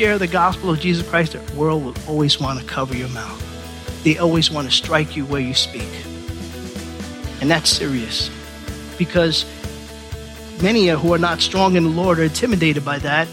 Share 0.00 0.18
the 0.18 0.26
gospel 0.26 0.70
of 0.70 0.80
Jesus 0.80 1.06
Christ, 1.06 1.32
the 1.34 1.54
world 1.54 1.84
will 1.84 1.94
always 2.08 2.40
want 2.40 2.58
to 2.58 2.64
cover 2.64 2.96
your 2.96 3.10
mouth. 3.10 4.02
They 4.02 4.16
always 4.16 4.50
want 4.50 4.66
to 4.66 4.74
strike 4.74 5.14
you 5.14 5.26
where 5.26 5.42
you 5.42 5.52
speak. 5.52 5.90
And 7.42 7.50
that's 7.50 7.68
serious 7.68 8.30
because 8.96 9.44
many 10.62 10.86
who 10.86 11.12
are 11.12 11.18
not 11.18 11.42
strong 11.42 11.76
in 11.76 11.84
the 11.84 11.90
Lord 11.90 12.18
are 12.18 12.22
intimidated 12.22 12.82
by 12.82 12.98
that. 13.00 13.28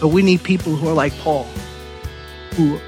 But 0.00 0.08
we 0.08 0.22
need 0.22 0.42
people 0.42 0.74
who 0.74 0.88
are 0.88 0.94
like 0.94 1.12
Paul, 1.18 1.44
who 2.54 2.80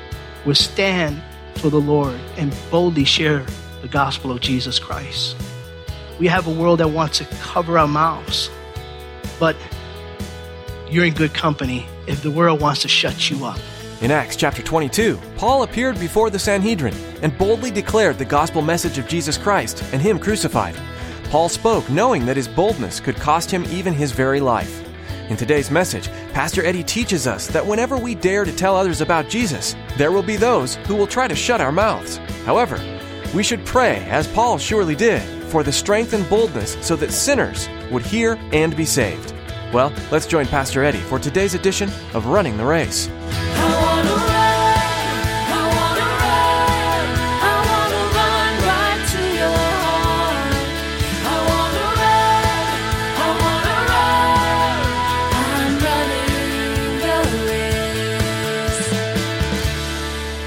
will 0.47 0.55
stand 0.55 1.23
for 1.57 1.69
the 1.69 1.83
Lord 1.83 2.19
and 2.39 2.57
boldly 2.71 3.05
share 3.05 3.45
the 3.83 3.89
gospel 3.89 4.31
of 4.31 4.41
Jesus 4.41 4.79
Christ. 4.79 5.37
We 6.19 6.29
have 6.29 6.47
a 6.47 6.51
world 6.51 6.81
that 6.81 6.89
wants 6.89 7.19
to 7.19 7.27
cover 7.43 7.79
our 7.79 7.89
mouths, 7.89 8.49
but 9.39 9.55
you're 10.89 11.05
in 11.05 11.13
good 11.13 11.35
company 11.35 11.87
if 12.09 12.23
the 12.23 12.31
world 12.31 12.61
wants 12.61 12.83
to 12.83 12.89
shut 12.89 13.31
you 13.31 13.45
up. 13.45 13.59
In 14.01 14.11
Acts 14.11 14.37
chapter 14.37 14.63
22, 14.63 15.21
Paul 15.37 15.63
appeared 15.63 15.99
before 16.01 16.31
the 16.31 16.39
Sanhedrin 16.39 16.95
and 17.23 17.37
boldly 17.37 17.71
declared 17.71 18.19
the 18.19 18.25
gospel 18.25 18.63
message 18.63 18.99
of 18.99 19.09
Jesus 19.09 19.37
Christ 19.37 19.83
and 19.93 20.01
Him 20.01 20.19
crucified. 20.19 20.77
Paul 21.31 21.51
spoke 21.51 21.89
knowing 21.91 22.25
that 22.25 22.39
his 22.39 22.49
boldness 22.49 23.01
could 23.01 23.17
cost 23.17 23.51
him 23.51 23.65
even 23.65 23.93
his 23.93 24.13
very 24.13 24.41
life. 24.41 24.83
In 25.29 25.37
today's 25.37 25.71
message, 25.71 26.09
Pastor 26.33 26.65
Eddie 26.65 26.83
teaches 26.83 27.27
us 27.27 27.47
that 27.49 27.67
whenever 27.67 27.99
we 27.99 28.15
dare 28.15 28.47
to 28.47 28.57
tell 28.57 28.75
others 28.75 29.03
about 29.03 29.29
Jesus, 29.29 29.77
there 29.99 30.11
will 30.11 30.23
be 30.23 30.37
those 30.37 30.77
who 30.87 30.97
will 30.97 31.07
try 31.07 31.29
to 31.29 31.35
shut 31.35 31.61
our 31.61 31.71
mouths. 31.71 32.17
However, 32.47 32.81
we 33.35 33.43
should 33.43 33.67
pray, 33.67 33.97
as 34.09 34.27
Paul 34.27 34.57
surely 34.57 34.95
did, 34.95 35.21
for 35.51 35.63
the 35.63 35.71
strength 35.71 36.15
and 36.15 36.29
boldness 36.31 36.79
so 36.81 36.97
that 36.97 37.13
sinners 37.13 37.69
would 37.91 38.03
hear 38.03 38.39
and 38.53 38.75
be 38.75 38.87
saved. 38.87 39.35
Well, 39.73 39.93
let's 40.11 40.27
join 40.27 40.47
Pastor 40.47 40.83
Eddie 40.83 40.99
for 40.99 41.19
today's 41.19 41.55
edition 41.55 41.91
of 42.15 42.27
Running 42.27 42.57
the 42.57 42.65
Race. 42.65 43.09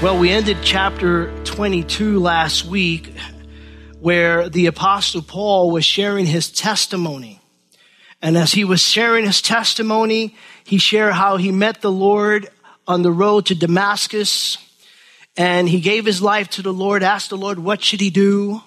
Well, 0.02 0.18
we 0.18 0.30
ended 0.30 0.56
chapter 0.62 1.32
22 1.44 2.18
last 2.18 2.64
week 2.64 3.14
where 4.00 4.48
the 4.48 4.66
Apostle 4.66 5.22
Paul 5.22 5.70
was 5.70 5.84
sharing 5.84 6.26
his 6.26 6.50
testimony. 6.50 7.41
And 8.22 8.36
as 8.36 8.52
he 8.52 8.64
was 8.64 8.80
sharing 8.80 9.26
his 9.26 9.42
testimony, 9.42 10.36
he 10.64 10.78
shared 10.78 11.12
how 11.12 11.36
he 11.36 11.50
met 11.50 11.80
the 11.80 11.90
Lord 11.90 12.48
on 12.86 13.02
the 13.02 13.10
road 13.10 13.46
to 13.46 13.54
Damascus. 13.56 14.58
And 15.36 15.68
he 15.68 15.80
gave 15.80 16.06
his 16.06 16.22
life 16.22 16.48
to 16.50 16.62
the 16.62 16.72
Lord, 16.72 17.02
asked 17.02 17.30
the 17.30 17.36
Lord, 17.36 17.58
what 17.58 17.82
should 17.82 18.00
he 18.00 18.10
do? 18.10 18.62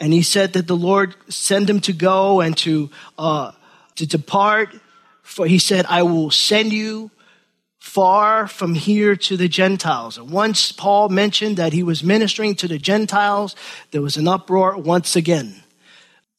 And 0.00 0.12
he 0.12 0.22
said 0.22 0.54
that 0.54 0.66
the 0.66 0.76
Lord 0.76 1.14
send 1.28 1.68
him 1.68 1.80
to 1.80 1.92
go 1.92 2.40
and 2.40 2.56
to, 2.58 2.88
uh, 3.18 3.52
to 3.96 4.06
depart. 4.06 4.74
For 5.22 5.46
he 5.46 5.58
said, 5.58 5.84
I 5.86 6.02
will 6.04 6.30
send 6.30 6.72
you 6.72 7.10
far 7.78 8.46
from 8.46 8.74
here 8.74 9.16
to 9.16 9.36
the 9.36 9.48
Gentiles. 9.48 10.16
And 10.16 10.30
once 10.30 10.72
Paul 10.72 11.08
mentioned 11.08 11.56
that 11.56 11.72
he 11.72 11.82
was 11.82 12.02
ministering 12.02 12.54
to 12.56 12.68
the 12.68 12.78
Gentiles, 12.78 13.54
there 13.90 14.02
was 14.02 14.16
an 14.16 14.28
uproar 14.28 14.78
once 14.78 15.16
again. 15.16 15.62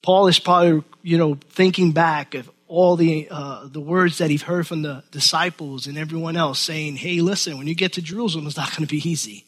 Paul 0.01 0.27
is 0.27 0.39
probably, 0.39 0.83
you 1.03 1.17
know, 1.17 1.37
thinking 1.49 1.91
back 1.91 2.35
of 2.35 2.49
all 2.67 2.95
the 2.95 3.27
uh, 3.29 3.67
the 3.67 3.81
words 3.81 4.19
that 4.19 4.29
he's 4.29 4.43
heard 4.43 4.67
from 4.67 4.83
the 4.83 5.03
disciples 5.11 5.87
and 5.87 5.97
everyone 5.97 6.37
else 6.37 6.59
saying, 6.59 6.97
"Hey, 6.97 7.19
listen, 7.21 7.57
when 7.57 7.67
you 7.67 7.75
get 7.75 7.93
to 7.93 8.01
Jerusalem, 8.01 8.47
it's 8.47 8.57
not 8.57 8.69
going 8.69 8.88
to 8.88 8.91
be 8.91 9.09
easy." 9.09 9.45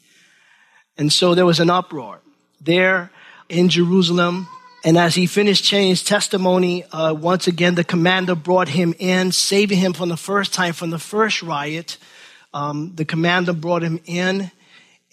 And 0.97 1.11
so 1.11 1.35
there 1.35 1.45
was 1.45 1.59
an 1.59 1.69
uproar 1.69 2.21
there 2.59 3.11
in 3.47 3.69
Jerusalem. 3.69 4.47
And 4.83 4.97
as 4.97 5.13
he 5.13 5.27
finished 5.27 5.63
sharing 5.63 5.89
his 5.89 6.03
testimony, 6.03 6.83
uh, 6.85 7.13
once 7.13 7.45
again, 7.45 7.75
the 7.75 7.83
commander 7.83 8.33
brought 8.33 8.67
him 8.67 8.95
in, 8.97 9.31
saving 9.31 9.77
him 9.77 9.93
from 9.93 10.09
the 10.09 10.17
first 10.17 10.53
time, 10.53 10.73
from 10.73 10.89
the 10.89 10.97
first 10.97 11.43
riot. 11.43 11.97
Um, 12.53 12.93
the 12.95 13.05
commander 13.05 13.53
brought 13.53 13.83
him 13.83 13.99
in, 14.05 14.49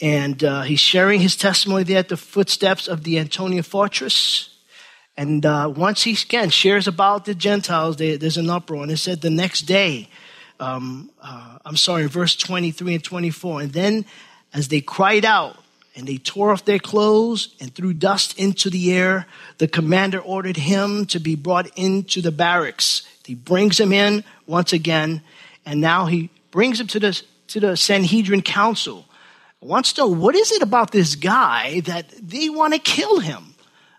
and 0.00 0.42
uh, 0.42 0.62
he's 0.62 0.80
sharing 0.80 1.20
his 1.20 1.36
testimony 1.36 1.84
there 1.84 1.98
at 1.98 2.08
the 2.08 2.16
footsteps 2.16 2.88
of 2.88 3.04
the 3.04 3.18
Antonia 3.18 3.62
fortress. 3.62 4.57
And 5.18 5.44
uh, 5.44 5.72
once 5.74 6.04
he 6.04 6.12
again 6.12 6.48
shares 6.50 6.86
about 6.86 7.24
the 7.24 7.34
Gentiles, 7.34 7.96
they, 7.96 8.16
there's 8.16 8.36
an 8.36 8.48
uproar. 8.48 8.84
And 8.84 8.92
it 8.92 8.98
said 8.98 9.20
the 9.20 9.30
next 9.30 9.62
day, 9.62 10.08
um, 10.60 11.10
uh, 11.20 11.58
I'm 11.66 11.76
sorry, 11.76 12.06
verse 12.06 12.36
23 12.36 12.94
and 12.94 13.02
24. 13.02 13.62
And 13.62 13.72
then 13.72 14.04
as 14.54 14.68
they 14.68 14.80
cried 14.80 15.24
out, 15.24 15.56
and 15.96 16.06
they 16.06 16.18
tore 16.18 16.52
off 16.52 16.64
their 16.64 16.78
clothes 16.78 17.56
and 17.58 17.74
threw 17.74 17.92
dust 17.92 18.38
into 18.38 18.70
the 18.70 18.92
air. 18.94 19.26
The 19.58 19.66
commander 19.66 20.20
ordered 20.20 20.56
him 20.56 21.06
to 21.06 21.18
be 21.18 21.34
brought 21.34 21.68
into 21.76 22.22
the 22.22 22.30
barracks. 22.30 23.02
He 23.24 23.34
brings 23.34 23.80
him 23.80 23.92
in 23.92 24.22
once 24.46 24.72
again, 24.72 25.22
and 25.66 25.80
now 25.80 26.06
he 26.06 26.30
brings 26.52 26.78
him 26.78 26.86
to 26.86 27.00
the, 27.00 27.20
to 27.48 27.58
the 27.58 27.76
Sanhedrin 27.76 28.42
council. 28.42 29.06
Wants 29.60 29.92
to 29.94 30.02
know 30.02 30.06
what 30.06 30.36
is 30.36 30.52
it 30.52 30.62
about 30.62 30.92
this 30.92 31.16
guy 31.16 31.80
that 31.80 32.08
they 32.22 32.48
want 32.48 32.74
to 32.74 32.78
kill 32.78 33.18
him? 33.18 33.47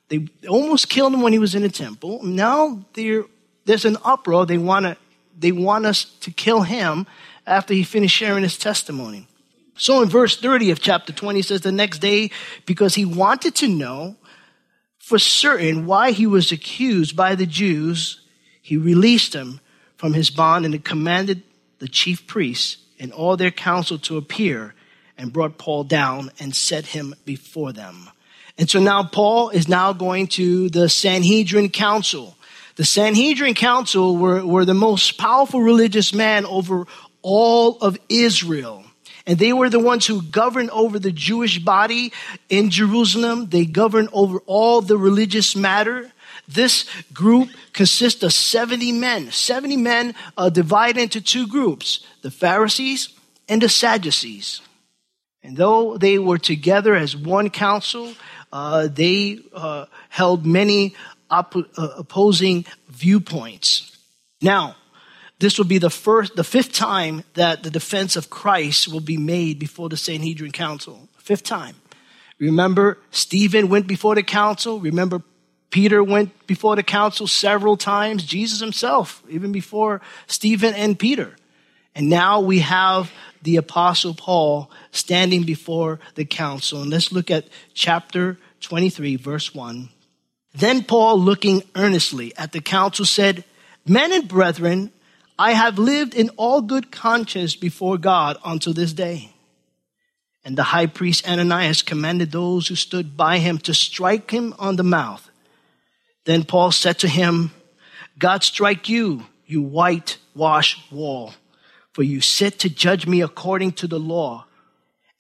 They 0.09 0.27
almost 0.47 0.89
killed 0.89 1.13
him 1.13 1.21
when 1.21 1.33
he 1.33 1.39
was 1.39 1.55
in 1.55 1.61
the 1.61 1.69
temple. 1.69 2.23
Now 2.23 2.83
there's 2.93 3.85
an 3.85 3.97
uproar. 4.03 4.45
They 4.45 4.57
want 4.57 4.85
to, 4.85 4.97
they 5.37 5.51
want 5.51 5.85
us 5.85 6.05
to 6.21 6.31
kill 6.31 6.63
him 6.63 7.07
after 7.47 7.73
he 7.73 7.83
finished 7.83 8.15
sharing 8.15 8.43
his 8.43 8.57
testimony. 8.57 9.27
So 9.75 10.01
in 10.01 10.09
verse 10.09 10.39
30 10.39 10.71
of 10.71 10.81
chapter 10.81 11.13
20 11.13 11.41
says 11.41 11.61
the 11.61 11.71
next 11.71 11.99
day, 11.99 12.31
because 12.65 12.95
he 12.95 13.05
wanted 13.05 13.55
to 13.55 13.67
know 13.67 14.17
for 14.97 15.17
certain 15.17 15.85
why 15.85 16.11
he 16.11 16.27
was 16.27 16.51
accused 16.51 17.15
by 17.15 17.35
the 17.35 17.45
Jews, 17.45 18.21
he 18.61 18.75
released 18.77 19.33
him 19.33 19.61
from 19.95 20.13
his 20.13 20.29
bond 20.29 20.65
and 20.65 20.83
commanded 20.83 21.43
the 21.79 21.87
chief 21.87 22.27
priests 22.27 22.77
and 22.99 23.13
all 23.13 23.37
their 23.37 23.51
council 23.51 23.97
to 23.99 24.17
appear 24.17 24.73
and 25.17 25.31
brought 25.31 25.57
Paul 25.57 25.85
down 25.85 26.31
and 26.39 26.55
set 26.55 26.87
him 26.87 27.15
before 27.25 27.71
them. 27.71 28.09
And 28.59 28.69
so 28.69 28.81
now 28.81 29.03
Paul 29.03 29.49
is 29.49 29.69
now 29.69 29.93
going 29.93 30.27
to 30.27 30.69
the 30.69 30.89
Sanhedrin 30.89 31.69
council. 31.69 32.35
The 32.75 32.83
Sanhedrin 32.83 33.53
council 33.53 34.17
were, 34.17 34.45
were 34.45 34.65
the 34.65 34.73
most 34.73 35.17
powerful 35.17 35.61
religious 35.61 36.13
man 36.13 36.45
over 36.45 36.85
all 37.21 37.77
of 37.77 37.97
Israel. 38.09 38.83
And 39.25 39.39
they 39.39 39.53
were 39.53 39.69
the 39.69 39.79
ones 39.79 40.05
who 40.05 40.21
governed 40.21 40.71
over 40.71 40.99
the 40.99 41.13
Jewish 41.13 41.57
body 41.57 42.11
in 42.49 42.69
Jerusalem. 42.69 43.47
They 43.47 43.63
governed 43.63 44.09
over 44.11 44.39
all 44.45 44.81
the 44.81 44.97
religious 44.97 45.55
matter. 45.55 46.11
This 46.45 46.85
group 47.13 47.49
consists 47.71 48.23
of 48.23 48.33
70 48.33 48.91
men. 48.91 49.31
70 49.31 49.77
men 49.77 50.15
uh, 50.35 50.49
divided 50.49 51.01
into 51.01 51.21
two 51.21 51.47
groups 51.47 52.05
the 52.23 52.31
Pharisees 52.31 53.09
and 53.47 53.61
the 53.61 53.69
Sadducees. 53.69 54.59
And 55.43 55.55
though 55.55 55.97
they 55.97 56.19
were 56.19 56.37
together 56.37 56.95
as 56.95 57.15
one 57.15 57.49
council, 57.49 58.13
they 58.51 59.39
uh, 59.53 59.85
held 60.09 60.45
many 60.45 60.95
op- 61.29 61.55
uh, 61.55 61.89
opposing 61.97 62.65
viewpoints. 62.89 63.97
Now, 64.41 64.75
this 65.39 65.57
will 65.57 65.65
be 65.65 65.77
the 65.77 65.89
first, 65.89 66.35
the 66.35 66.43
fifth 66.43 66.73
time 66.73 67.23
that 67.33 67.63
the 67.63 67.69
defense 67.69 68.15
of 68.15 68.29
Christ 68.29 68.87
will 68.91 68.99
be 68.99 69.17
made 69.17 69.57
before 69.57 69.89
the 69.89 69.97
Sanhedrin 69.97 70.51
Council. 70.51 71.07
Fifth 71.17 71.43
time. 71.43 71.75
Remember, 72.39 72.97
Stephen 73.11 73.69
went 73.69 73.87
before 73.87 74.15
the 74.15 74.23
council. 74.23 74.79
Remember, 74.79 75.21
Peter 75.69 76.03
went 76.03 76.47
before 76.47 76.75
the 76.75 76.83
council 76.83 77.27
several 77.27 77.77
times. 77.77 78.23
Jesus 78.23 78.59
himself, 78.59 79.21
even 79.29 79.51
before 79.51 80.01
Stephen 80.27 80.73
and 80.73 80.97
Peter. 80.97 81.35
And 81.95 82.09
now 82.09 82.39
we 82.39 82.59
have 82.59 83.11
the 83.41 83.57
apostle 83.57 84.13
Paul 84.13 84.69
standing 84.91 85.43
before 85.43 85.99
the 86.15 86.25
council. 86.25 86.81
And 86.81 86.91
let's 86.91 87.11
look 87.11 87.31
at 87.31 87.47
chapter 87.73 88.37
23, 88.61 89.15
verse 89.15 89.53
1. 89.53 89.89
Then 90.53 90.83
Paul, 90.83 91.19
looking 91.19 91.63
earnestly 91.75 92.35
at 92.37 92.51
the 92.51 92.61
council, 92.61 93.05
said, 93.05 93.43
Men 93.85 94.11
and 94.11 94.27
brethren, 94.27 94.91
I 95.37 95.53
have 95.53 95.79
lived 95.79 96.13
in 96.13 96.29
all 96.37 96.61
good 96.61 96.91
conscience 96.91 97.55
before 97.55 97.97
God 97.97 98.37
until 98.43 98.73
this 98.73 98.93
day. 98.93 99.31
And 100.43 100.57
the 100.57 100.63
high 100.63 100.87
priest 100.87 101.27
Ananias 101.27 101.81
commanded 101.81 102.31
those 102.31 102.67
who 102.67 102.75
stood 102.75 103.15
by 103.15 103.37
him 103.37 103.57
to 103.59 103.73
strike 103.73 104.31
him 104.31 104.53
on 104.57 104.75
the 104.75 104.83
mouth. 104.83 105.29
Then 106.25 106.43
Paul 106.43 106.71
said 106.71 106.99
to 106.99 107.07
him, 107.07 107.51
God 108.17 108.43
strike 108.43 108.89
you, 108.89 109.25
you 109.45 109.61
whitewashed 109.61 110.91
wall, 110.91 111.33
for 111.99 112.03
you 112.03 112.21
sit 112.21 112.59
to 112.59 112.69
judge 112.69 113.05
me 113.05 113.21
according 113.21 113.73
to 113.73 113.85
the 113.85 113.99
law. 113.99 114.45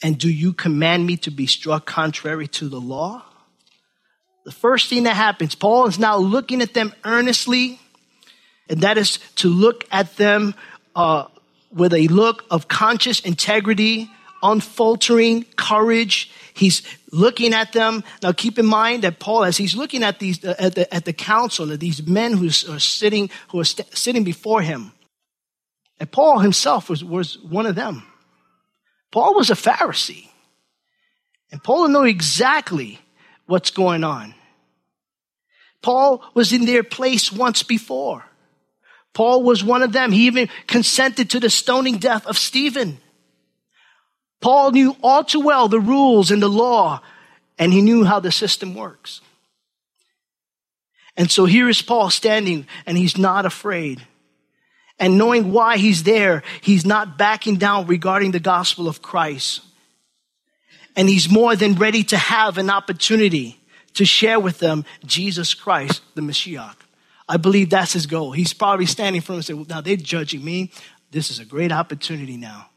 And 0.01 0.17
do 0.17 0.29
you 0.29 0.53
command 0.53 1.05
me 1.05 1.17
to 1.17 1.29
be 1.29 1.45
struck 1.45 1.85
contrary 1.85 2.47
to 2.47 2.69
the 2.69 2.79
law? 2.79 3.21
The 4.45 4.53
first 4.53 4.87
thing 4.89 5.03
that 5.03 5.17
happens, 5.17 5.55
Paul 5.55 5.87
is 5.87 5.99
now 5.99 6.15
looking 6.15 6.61
at 6.61 6.73
them 6.73 6.93
earnestly, 7.03 7.81
and 8.69 8.79
that 8.79 8.97
is 8.97 9.19
to 9.35 9.49
look 9.49 9.83
at 9.91 10.15
them 10.15 10.55
uh, 10.95 11.25
with 11.73 11.93
a 11.93 12.07
look 12.07 12.45
of 12.49 12.69
conscious 12.69 13.19
integrity, 13.19 14.09
unfaltering 14.41 15.43
courage. 15.57 16.31
He's 16.53 16.81
looking 17.11 17.53
at 17.53 17.73
them. 17.73 18.05
Now, 18.23 18.31
keep 18.31 18.57
in 18.57 18.65
mind 18.65 19.03
that 19.03 19.19
Paul, 19.19 19.43
as 19.43 19.57
he's 19.57 19.75
looking 19.75 20.01
at 20.01 20.19
these 20.19 20.45
uh, 20.45 20.55
at 20.57 20.75
the, 20.75 20.93
at 20.95 21.03
the 21.03 21.11
council, 21.11 21.73
at 21.73 21.81
these 21.81 22.07
men 22.07 22.37
who 22.37 22.47
are 22.47 22.79
sitting 22.79 23.29
who 23.49 23.59
are 23.59 23.65
st- 23.65 23.97
sitting 23.97 24.23
before 24.23 24.61
him, 24.61 24.93
and 25.99 26.11
Paul 26.11 26.39
himself 26.39 26.89
was 26.89 27.03
was 27.03 27.37
one 27.39 27.65
of 27.65 27.75
them. 27.75 28.03
Paul 29.11 29.35
was 29.35 29.49
a 29.49 29.55
Pharisee. 29.55 30.27
And 31.51 31.63
Paul 31.63 31.87
knew 31.87 32.03
exactly 32.03 32.99
what's 33.47 33.71
going 33.71 34.03
on. 34.03 34.35
Paul 35.81 36.23
was 36.33 36.53
in 36.53 36.65
their 36.65 36.83
place 36.83 37.31
once 37.31 37.63
before. 37.63 38.23
Paul 39.13 39.43
was 39.43 39.63
one 39.63 39.81
of 39.81 39.91
them. 39.91 40.11
He 40.11 40.27
even 40.27 40.49
consented 40.67 41.31
to 41.31 41.39
the 41.39 41.49
stoning 41.49 41.97
death 41.97 42.27
of 42.27 42.37
Stephen. 42.37 42.99
Paul 44.41 44.71
knew 44.71 44.95
all 45.01 45.23
too 45.23 45.39
well 45.39 45.67
the 45.67 45.79
rules 45.79 46.31
and 46.31 46.41
the 46.41 46.49
law, 46.49 47.01
and 47.57 47.73
he 47.73 47.81
knew 47.81 48.03
how 48.03 48.19
the 48.19 48.31
system 48.31 48.75
works. 48.75 49.21
And 51.17 51.31
so 51.31 51.45
here 51.45 51.67
is 51.67 51.81
Paul 51.81 52.09
standing, 52.09 52.67
and 52.85 52.97
he's 52.97 53.17
not 53.17 53.45
afraid 53.45 54.05
and 54.99 55.17
knowing 55.17 55.51
why 55.51 55.77
he's 55.77 56.03
there, 56.03 56.43
he's 56.61 56.85
not 56.85 57.17
backing 57.17 57.55
down 57.55 57.87
regarding 57.87 58.31
the 58.31 58.39
gospel 58.39 58.87
of 58.87 59.01
Christ. 59.01 59.61
And 60.95 61.07
he's 61.07 61.29
more 61.29 61.55
than 61.55 61.75
ready 61.75 62.03
to 62.05 62.17
have 62.17 62.57
an 62.57 62.69
opportunity 62.69 63.59
to 63.93 64.05
share 64.05 64.39
with 64.39 64.59
them 64.59 64.85
Jesus 65.05 65.53
Christ, 65.53 66.01
the 66.15 66.21
Messiah. 66.21 66.71
I 67.27 67.37
believe 67.37 67.69
that's 67.69 67.93
his 67.93 68.07
goal. 68.07 68.31
He's 68.31 68.53
probably 68.53 68.85
standing 68.85 69.21
from 69.21 69.35
and 69.35 69.45
saying, 69.45 69.57
well, 69.57 69.67
now 69.69 69.81
they're 69.81 69.95
judging 69.95 70.43
me. 70.43 70.71
This 71.11 71.29
is 71.31 71.39
a 71.39 71.45
great 71.45 71.71
opportunity 71.71 72.37
now. 72.37 72.69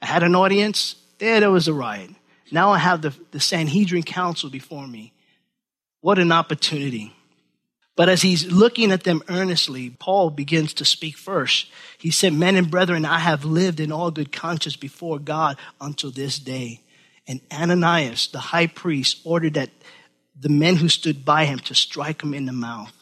I 0.00 0.06
had 0.06 0.22
an 0.22 0.34
audience. 0.34 0.96
There, 1.18 1.40
there 1.40 1.50
was 1.50 1.68
a 1.68 1.72
riot. 1.72 2.10
Now 2.50 2.70
I 2.70 2.78
have 2.78 3.02
the, 3.02 3.14
the 3.30 3.40
Sanhedrin 3.40 4.02
Council 4.02 4.50
before 4.50 4.86
me. 4.86 5.12
What 6.00 6.18
an 6.18 6.32
opportunity. 6.32 7.14
But 7.94 8.08
as 8.08 8.22
he's 8.22 8.50
looking 8.50 8.90
at 8.90 9.04
them 9.04 9.22
earnestly, 9.28 9.90
Paul 9.90 10.30
begins 10.30 10.72
to 10.74 10.84
speak 10.84 11.16
first. 11.16 11.70
He 11.98 12.10
said, 12.10 12.32
Men 12.32 12.56
and 12.56 12.70
brethren, 12.70 13.04
I 13.04 13.18
have 13.18 13.44
lived 13.44 13.80
in 13.80 13.92
all 13.92 14.10
good 14.10 14.32
conscience 14.32 14.76
before 14.76 15.18
God 15.18 15.58
until 15.80 16.10
this 16.10 16.38
day. 16.38 16.80
And 17.28 17.40
Ananias, 17.52 18.28
the 18.28 18.38
high 18.38 18.66
priest, 18.66 19.20
ordered 19.24 19.54
that 19.54 19.70
the 20.38 20.48
men 20.48 20.76
who 20.76 20.88
stood 20.88 21.24
by 21.24 21.44
him 21.44 21.58
to 21.60 21.74
strike 21.74 22.22
him 22.22 22.34
in 22.34 22.46
the 22.46 22.52
mouth. 22.52 22.92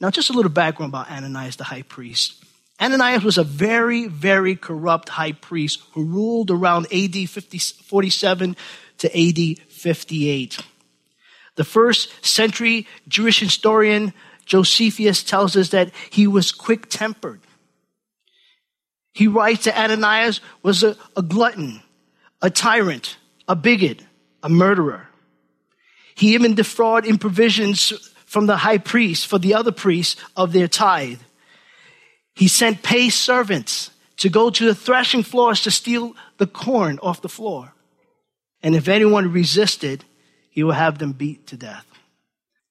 Now, 0.00 0.10
just 0.10 0.30
a 0.30 0.32
little 0.32 0.50
background 0.50 0.92
about 0.92 1.10
Ananias, 1.10 1.56
the 1.56 1.64
high 1.64 1.82
priest. 1.82 2.44
Ananias 2.80 3.24
was 3.24 3.38
a 3.38 3.44
very, 3.44 4.06
very 4.06 4.54
corrupt 4.54 5.08
high 5.08 5.32
priest 5.32 5.82
who 5.92 6.04
ruled 6.04 6.50
around 6.50 6.86
AD 6.92 7.14
50, 7.28 7.58
47 7.58 8.56
to 8.98 9.28
AD 9.28 9.58
58. 9.70 10.58
The 11.56 11.64
first 11.64 12.24
century 12.24 12.86
Jewish 13.08 13.40
historian 13.40 14.12
Josephus 14.46 15.22
tells 15.22 15.56
us 15.56 15.70
that 15.70 15.90
he 16.08 16.26
was 16.26 16.52
quick 16.52 16.88
tempered. 16.88 17.40
He 19.12 19.26
writes 19.26 19.64
that 19.64 19.78
Ananias 19.78 20.40
was 20.62 20.82
a, 20.82 20.96
a 21.16 21.22
glutton, 21.22 21.82
a 22.40 22.48
tyrant, 22.48 23.16
a 23.48 23.56
bigot, 23.56 24.02
a 24.42 24.48
murderer. 24.48 25.08
He 26.14 26.34
even 26.34 26.54
defrauded 26.54 27.10
in 27.10 27.18
provisions 27.18 27.92
from 28.24 28.46
the 28.46 28.56
high 28.56 28.78
priest 28.78 29.26
for 29.26 29.38
the 29.38 29.54
other 29.54 29.72
priests 29.72 30.20
of 30.36 30.52
their 30.52 30.68
tithe. 30.68 31.20
He 32.34 32.48
sent 32.48 32.82
paid 32.82 33.10
servants 33.10 33.90
to 34.18 34.28
go 34.28 34.50
to 34.50 34.64
the 34.64 34.74
threshing 34.74 35.22
floors 35.22 35.62
to 35.62 35.70
steal 35.70 36.14
the 36.38 36.46
corn 36.46 36.98
off 37.02 37.22
the 37.22 37.28
floor. 37.28 37.72
And 38.62 38.74
if 38.74 38.88
anyone 38.88 39.32
resisted, 39.32 40.04
he 40.50 40.62
will 40.62 40.72
have 40.72 40.98
them 40.98 41.12
beat 41.12 41.46
to 41.48 41.56
death. 41.56 41.86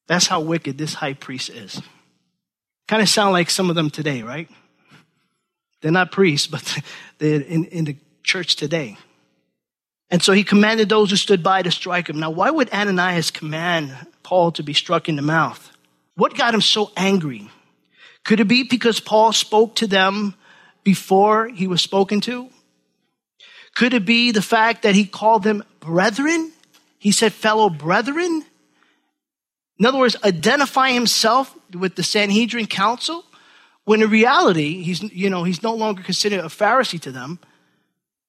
That's 0.08 0.28
how 0.28 0.42
wicked 0.42 0.78
this 0.78 0.94
high 0.94 1.14
priest 1.14 1.50
is. 1.50 1.82
Kind 2.88 3.02
of 3.02 3.10
sound 3.10 3.34
like 3.34 3.50
some 3.50 3.70
of 3.70 3.76
them 3.76 3.90
today, 3.90 4.22
right? 4.22 4.50
They're 5.82 5.92
not 5.92 6.12
priests, 6.12 6.48
but 6.48 6.82
they're 7.18 7.42
in, 7.42 7.66
in 7.66 7.86
the 7.86 7.98
church 8.24 8.56
today. 8.56 8.98
And 10.10 10.22
so 10.22 10.34
he 10.34 10.44
commanded 10.44 10.88
those 10.88 11.10
who 11.10 11.16
stood 11.16 11.42
by 11.42 11.64
to 11.64 11.72
strike 11.72 12.10
him. 12.10 12.20
Now, 12.20 12.30
why 12.30 12.52
would 12.52 12.72
Ananias 12.72 13.32
command 13.32 13.96
Paul 14.24 14.52
to 14.54 14.64
be 14.64 14.74
struck 14.74 15.10
in 15.10 15.16
the 15.16 15.22
mouth? 15.22 15.72
What 16.16 16.38
got 16.38 16.54
him 16.54 16.62
so 16.62 16.92
angry? 16.96 17.50
Could 18.24 18.40
it 18.40 18.48
be 18.48 18.64
because 18.64 19.00
Paul 19.00 19.34
spoke 19.34 19.76
to 19.76 19.88
them 19.88 20.36
before 20.84 21.48
he 21.48 21.68
was 21.68 21.82
spoken 21.82 22.22
to? 22.22 22.50
Could 23.76 23.94
it 23.94 24.06
be 24.06 24.32
the 24.32 24.42
fact 24.42 24.84
that 24.84 24.96
he 24.96 25.06
called 25.06 25.44
them 25.44 25.64
brethren? 25.80 26.52
He 26.98 27.12
said 27.12 27.34
fellow 27.34 27.70
brethren? 27.70 28.46
In 29.78 29.86
other 29.86 29.98
words, 29.98 30.16
identify 30.24 30.92
himself 30.92 31.56
with 31.74 31.96
the 31.96 32.04
Sanhedrin 32.04 32.68
council 32.68 33.26
when 33.84 34.02
in 34.02 34.10
reality, 34.10 34.82
he's, 34.82 35.04
you 35.14 35.30
know, 35.30 35.44
he's 35.44 35.62
no 35.62 35.74
longer 35.76 36.02
considered 36.02 36.40
a 36.40 36.48
Pharisee 36.48 37.00
to 37.02 37.12
them. 37.12 37.40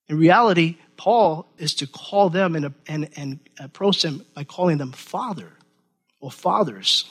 In 0.08 0.18
reality, 0.18 0.76
Paul 0.96 1.46
is 1.58 1.74
to 1.74 1.86
call 1.86 2.30
them 2.30 2.54
and, 2.54 2.74
and, 2.86 3.08
and 3.16 3.40
approach 3.58 4.02
them 4.02 4.24
by 4.34 4.44
calling 4.44 4.78
them 4.78 4.92
father 4.92 5.52
or 6.20 6.30
fathers. 6.30 7.10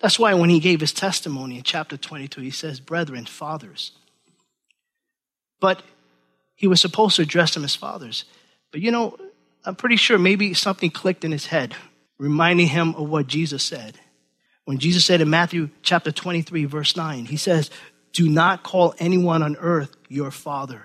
That's 0.00 0.18
why 0.18 0.34
when 0.34 0.48
he 0.48 0.60
gave 0.60 0.80
his 0.80 0.92
testimony 0.92 1.56
in 1.56 1.64
chapter 1.64 1.96
22, 1.96 2.40
he 2.40 2.50
says, 2.50 2.78
brethren, 2.78 3.26
fathers. 3.26 3.92
But 5.60 5.82
he 6.54 6.68
was 6.68 6.80
supposed 6.80 7.16
to 7.16 7.22
address 7.22 7.54
them 7.54 7.64
as 7.64 7.74
fathers. 7.74 8.24
But 8.70 8.80
you 8.80 8.92
know, 8.92 9.18
I'm 9.64 9.74
pretty 9.74 9.96
sure 9.96 10.18
maybe 10.18 10.54
something 10.54 10.90
clicked 10.90 11.24
in 11.24 11.32
his 11.32 11.46
head 11.46 11.74
reminding 12.18 12.68
him 12.68 12.94
of 12.94 13.08
what 13.08 13.26
Jesus 13.26 13.62
said. 13.62 13.98
When 14.64 14.78
Jesus 14.78 15.06
said 15.06 15.20
in 15.20 15.30
Matthew 15.30 15.70
chapter 15.82 16.12
23, 16.12 16.66
verse 16.66 16.96
9, 16.96 17.24
he 17.26 17.36
says, 17.36 17.70
Do 18.12 18.28
not 18.28 18.62
call 18.62 18.94
anyone 18.98 19.42
on 19.42 19.56
earth 19.56 19.96
your 20.08 20.30
father, 20.30 20.82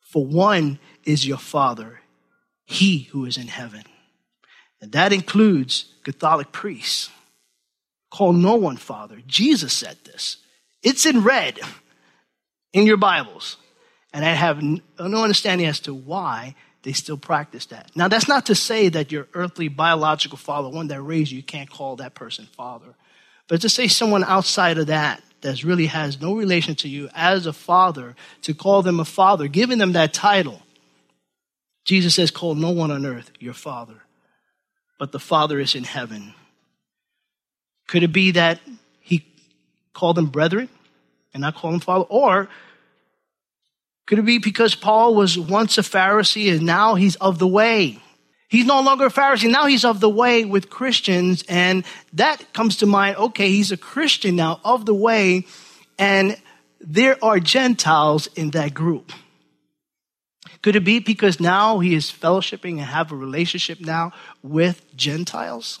for 0.00 0.26
one 0.26 0.78
is 1.04 1.26
your 1.26 1.38
father, 1.38 2.00
he 2.64 3.04
who 3.12 3.26
is 3.26 3.36
in 3.36 3.48
heaven. 3.48 3.82
And 4.80 4.92
that 4.92 5.12
includes 5.12 5.86
Catholic 6.04 6.52
priests. 6.52 7.10
Call 8.10 8.32
no 8.32 8.54
one 8.54 8.76
father. 8.76 9.20
Jesus 9.26 9.72
said 9.72 9.96
this. 10.04 10.36
It's 10.82 11.06
in 11.06 11.24
red 11.24 11.58
in 12.72 12.86
your 12.86 12.96
Bibles. 12.96 13.56
And 14.12 14.24
I 14.24 14.34
have 14.34 14.62
no 14.62 15.22
understanding 15.22 15.66
as 15.66 15.80
to 15.80 15.94
why 15.94 16.54
they 16.84 16.92
still 16.92 17.16
practice 17.16 17.66
that. 17.66 17.90
Now, 17.96 18.08
that's 18.08 18.28
not 18.28 18.46
to 18.46 18.54
say 18.54 18.90
that 18.90 19.10
your 19.10 19.26
earthly 19.32 19.68
biological 19.68 20.36
father, 20.38 20.68
one 20.68 20.88
that 20.88 21.00
raised 21.00 21.32
you, 21.32 21.38
you 21.38 21.42
can't 21.42 21.70
call 21.70 21.96
that 21.96 22.14
person 22.14 22.46
father. 22.56 22.94
But 23.48 23.62
to 23.62 23.68
say 23.68 23.88
someone 23.88 24.22
outside 24.22 24.78
of 24.78 24.86
that, 24.86 25.22
that 25.40 25.64
really 25.64 25.86
has 25.86 26.20
no 26.20 26.34
relation 26.34 26.74
to 26.76 26.88
you 26.88 27.08
as 27.14 27.46
a 27.46 27.52
father, 27.52 28.14
to 28.42 28.54
call 28.54 28.82
them 28.82 29.00
a 29.00 29.04
father, 29.04 29.48
giving 29.48 29.78
them 29.78 29.92
that 29.92 30.12
title. 30.12 30.62
Jesus 31.84 32.14
says, 32.14 32.30
Call 32.30 32.54
no 32.54 32.70
one 32.70 32.90
on 32.90 33.04
earth 33.04 33.30
your 33.38 33.52
father, 33.54 34.02
but 34.98 35.12
the 35.12 35.18
Father 35.18 35.60
is 35.60 35.74
in 35.74 35.84
heaven. 35.84 36.34
Could 37.86 38.02
it 38.02 38.12
be 38.12 38.30
that 38.32 38.60
he 39.00 39.26
called 39.92 40.16
them 40.16 40.26
brethren 40.26 40.68
and 41.34 41.42
not 41.42 41.54
call 41.54 41.72
them 41.72 41.80
father? 41.80 42.06
Or 42.08 42.48
could 44.06 44.18
it 44.18 44.22
be 44.22 44.38
because 44.38 44.74
Paul 44.74 45.14
was 45.14 45.38
once 45.38 45.78
a 45.78 45.82
Pharisee 45.82 46.54
and 46.54 46.66
now 46.66 46.94
he's 46.94 47.16
of 47.16 47.38
the 47.38 47.46
way? 47.46 48.00
He's 48.48 48.66
no 48.66 48.82
longer 48.82 49.06
a 49.06 49.10
Pharisee. 49.10 49.50
Now 49.50 49.66
he's 49.66 49.84
of 49.84 50.00
the 50.00 50.08
way 50.08 50.44
with 50.44 50.70
Christians. 50.70 51.42
And 51.48 51.84
that 52.12 52.52
comes 52.52 52.76
to 52.78 52.86
mind. 52.86 53.16
Okay, 53.16 53.48
he's 53.48 53.72
a 53.72 53.76
Christian 53.76 54.36
now 54.36 54.60
of 54.64 54.86
the 54.86 54.94
way. 54.94 55.46
And 55.98 56.36
there 56.80 57.16
are 57.24 57.40
Gentiles 57.40 58.28
in 58.36 58.50
that 58.50 58.74
group. 58.74 59.12
Could 60.62 60.76
it 60.76 60.84
be 60.84 60.98
because 60.98 61.40
now 61.40 61.80
he 61.80 61.94
is 61.94 62.12
fellowshipping 62.12 62.72
and 62.72 62.80
have 62.80 63.10
a 63.10 63.16
relationship 63.16 63.80
now 63.80 64.12
with 64.42 64.84
Gentiles? 64.96 65.78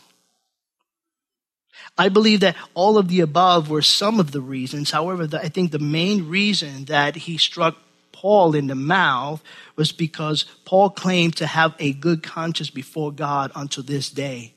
I 1.96 2.08
believe 2.08 2.40
that 2.40 2.56
all 2.74 2.98
of 2.98 3.08
the 3.08 3.20
above 3.20 3.70
were 3.70 3.82
some 3.82 4.18
of 4.18 4.32
the 4.32 4.40
reasons. 4.40 4.90
However, 4.90 5.28
I 5.38 5.48
think 5.48 5.70
the 5.70 5.78
main 5.78 6.28
reason 6.28 6.86
that 6.86 7.14
he 7.14 7.38
struck 7.38 7.76
Paul 8.24 8.54
in 8.54 8.68
the 8.68 8.74
mouth 8.74 9.42
was 9.76 9.92
because 9.92 10.46
Paul 10.64 10.88
claimed 10.88 11.36
to 11.36 11.46
have 11.46 11.74
a 11.78 11.92
good 11.92 12.22
conscience 12.22 12.70
before 12.70 13.12
God 13.12 13.52
unto 13.54 13.82
this 13.82 14.08
day. 14.08 14.54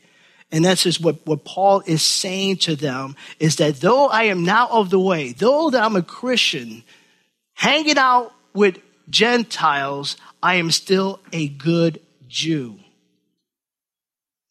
And 0.54 0.64
that's 0.64 0.84
just 0.84 1.02
what, 1.02 1.28
what 1.28 1.44
Paul 1.44 1.84
is 1.86 2.02
saying 2.02 2.60
to 2.60 2.78
them 2.78 3.18
is 3.42 3.58
that 3.58 3.82
though 3.82 4.08
I 4.08 4.24
am 4.24 4.46
now 4.46 4.70
of 4.72 4.90
the 4.90 5.02
way, 5.02 5.34
though 5.34 5.70
that 5.70 5.84
I'm 5.84 5.98
a 5.98 6.02
Christian, 6.02 6.86
hanging 7.56 7.98
out 7.98 8.32
with 8.54 8.80
Gentiles, 9.10 10.16
I 10.42 10.56
am 10.56 10.72
still 10.72 11.20
a 11.34 11.50
good 11.50 12.00
Jew. 12.26 12.80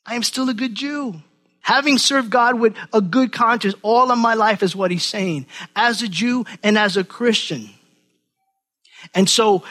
I 0.04 0.14
am 0.14 0.24
still 0.24 0.50
a 0.50 0.54
good 0.54 0.74
Jew. 0.74 1.22
Having 1.62 1.96
served 1.96 2.28
God 2.28 2.60
with 2.60 2.76
a 2.92 3.00
good 3.00 3.32
conscience 3.32 3.74
all 3.80 4.12
of 4.12 4.18
my 4.18 4.34
life 4.34 4.62
is 4.62 4.76
what 4.76 4.90
he's 4.90 5.06
saying. 5.06 5.46
As 5.74 6.02
a 6.02 6.08
Jew 6.08 6.44
and 6.62 6.76
as 6.76 6.98
a 6.98 7.02
Christian. 7.02 7.70
And 9.14 9.28
so 9.28 9.64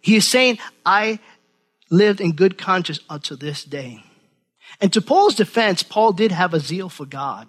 he 0.00 0.16
is 0.16 0.26
saying, 0.26 0.58
I 0.84 1.18
lived 1.90 2.20
in 2.20 2.32
good 2.32 2.58
conscience 2.58 3.00
unto 3.08 3.36
this 3.36 3.64
day. 3.64 4.02
And 4.80 4.92
to 4.92 5.00
Paul's 5.00 5.34
defense, 5.34 5.82
Paul 5.82 6.12
did 6.12 6.32
have 6.32 6.52
a 6.52 6.60
zeal 6.60 6.88
for 6.88 7.06
God. 7.06 7.48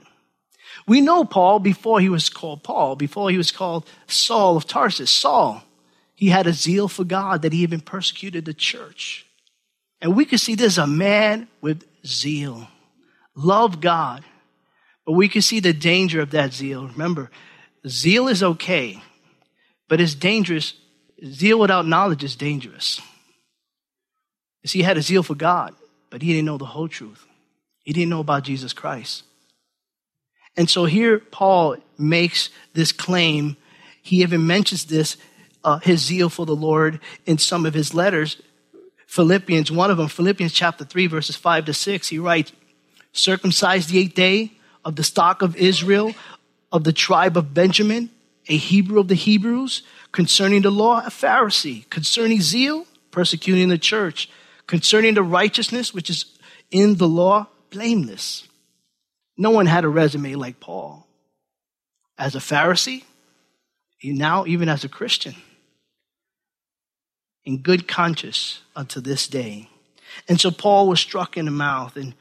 We 0.87 1.01
know 1.01 1.25
Paul 1.25 1.59
before 1.59 1.99
he 1.99 2.09
was 2.09 2.29
called 2.29 2.63
Paul, 2.63 2.95
before 2.95 3.29
he 3.29 3.37
was 3.37 3.51
called 3.51 3.89
Saul 4.07 4.55
of 4.55 4.67
Tarsus. 4.67 5.11
Saul, 5.11 5.63
he 6.15 6.29
had 6.29 6.47
a 6.47 6.53
zeal 6.53 6.87
for 6.87 7.03
God 7.03 7.41
that 7.41 7.53
he 7.53 7.59
even 7.59 7.81
persecuted 7.81 8.45
the 8.45 8.53
church. 8.53 9.25
And 10.01 10.15
we 10.15 10.25
can 10.25 10.37
see 10.37 10.55
this 10.55 10.77
a 10.77 10.87
man 10.87 11.47
with 11.61 11.83
zeal. 12.05 12.67
Love 13.35 13.81
God. 13.81 14.23
But 15.05 15.13
we 15.13 15.29
can 15.29 15.41
see 15.41 15.59
the 15.59 15.73
danger 15.73 16.21
of 16.21 16.31
that 16.31 16.53
zeal. 16.53 16.87
Remember, 16.87 17.31
zeal 17.87 18.27
is 18.27 18.43
okay, 18.43 19.01
but 19.87 20.01
it's 20.01 20.15
dangerous. 20.15 20.73
Zeal 21.25 21.59
without 21.59 21.87
knowledge 21.87 22.23
is 22.23 22.35
dangerous. 22.35 23.01
See, 24.65 24.79
he 24.79 24.83
had 24.83 24.97
a 24.97 25.01
zeal 25.01 25.23
for 25.23 25.35
God 25.35 25.73
but 26.09 26.21
he 26.21 26.33
didn't 26.33 26.45
know 26.45 26.57
the 26.57 26.65
whole 26.65 26.87
truth. 26.87 27.25
He 27.83 27.93
didn't 27.93 28.09
know 28.09 28.19
about 28.19 28.43
Jesus 28.43 28.73
Christ. 28.73 29.23
And 30.55 30.69
so 30.69 30.85
here 30.85 31.19
Paul 31.19 31.77
makes 31.97 32.49
this 32.73 32.91
claim. 32.91 33.57
He 34.01 34.21
even 34.21 34.47
mentions 34.47 34.85
this, 34.85 35.17
uh, 35.63 35.79
his 35.79 36.03
zeal 36.03 36.29
for 36.29 36.45
the 36.45 36.55
Lord 36.55 36.99
in 37.25 37.37
some 37.37 37.65
of 37.65 37.73
his 37.73 37.93
letters. 37.93 38.41
Philippians, 39.05 39.71
one 39.71 39.91
of 39.91 39.97
them, 39.97 40.07
Philippians 40.07 40.51
chapter 40.51 40.83
3, 40.83 41.07
verses 41.07 41.35
5 41.35 41.65
to 41.65 41.73
6, 41.73 42.07
he 42.09 42.19
writes, 42.19 42.51
circumcised 43.13 43.89
the 43.89 43.99
eighth 43.99 44.15
day 44.15 44.51
of 44.83 44.95
the 44.95 45.03
stock 45.03 45.41
of 45.41 45.55
Israel, 45.55 46.13
of 46.71 46.83
the 46.83 46.93
tribe 46.93 47.37
of 47.37 47.53
Benjamin, 47.53 48.09
a 48.47 48.57
Hebrew 48.57 48.99
of 48.99 49.07
the 49.07 49.15
Hebrews, 49.15 49.83
concerning 50.11 50.61
the 50.61 50.71
law, 50.71 50.99
a 51.05 51.09
Pharisee, 51.09 51.89
concerning 51.89 52.41
zeal, 52.41 52.85
persecuting 53.11 53.69
the 53.69 53.77
church, 53.77 54.29
concerning 54.67 55.13
the 55.13 55.23
righteousness 55.23 55.93
which 55.93 56.09
is 56.09 56.25
in 56.71 56.95
the 56.95 57.07
law, 57.07 57.47
blameless. 57.69 58.47
No 59.37 59.51
one 59.51 59.65
had 59.65 59.83
a 59.83 59.89
resume 59.89 60.35
like 60.35 60.59
Paul. 60.59 61.07
As 62.17 62.35
a 62.35 62.39
Pharisee, 62.39 63.03
now 64.03 64.45
even 64.45 64.69
as 64.69 64.83
a 64.83 64.89
Christian, 64.89 65.35
in 67.45 67.57
good 67.57 67.87
conscience 67.87 68.61
unto 68.75 68.99
this 68.99 69.27
day. 69.27 69.69
And 70.27 70.39
so 70.39 70.51
Paul 70.51 70.87
was 70.87 70.99
struck 70.99 71.37
in 71.37 71.45
the 71.45 71.51
mouth. 71.51 71.95
And 71.95 72.13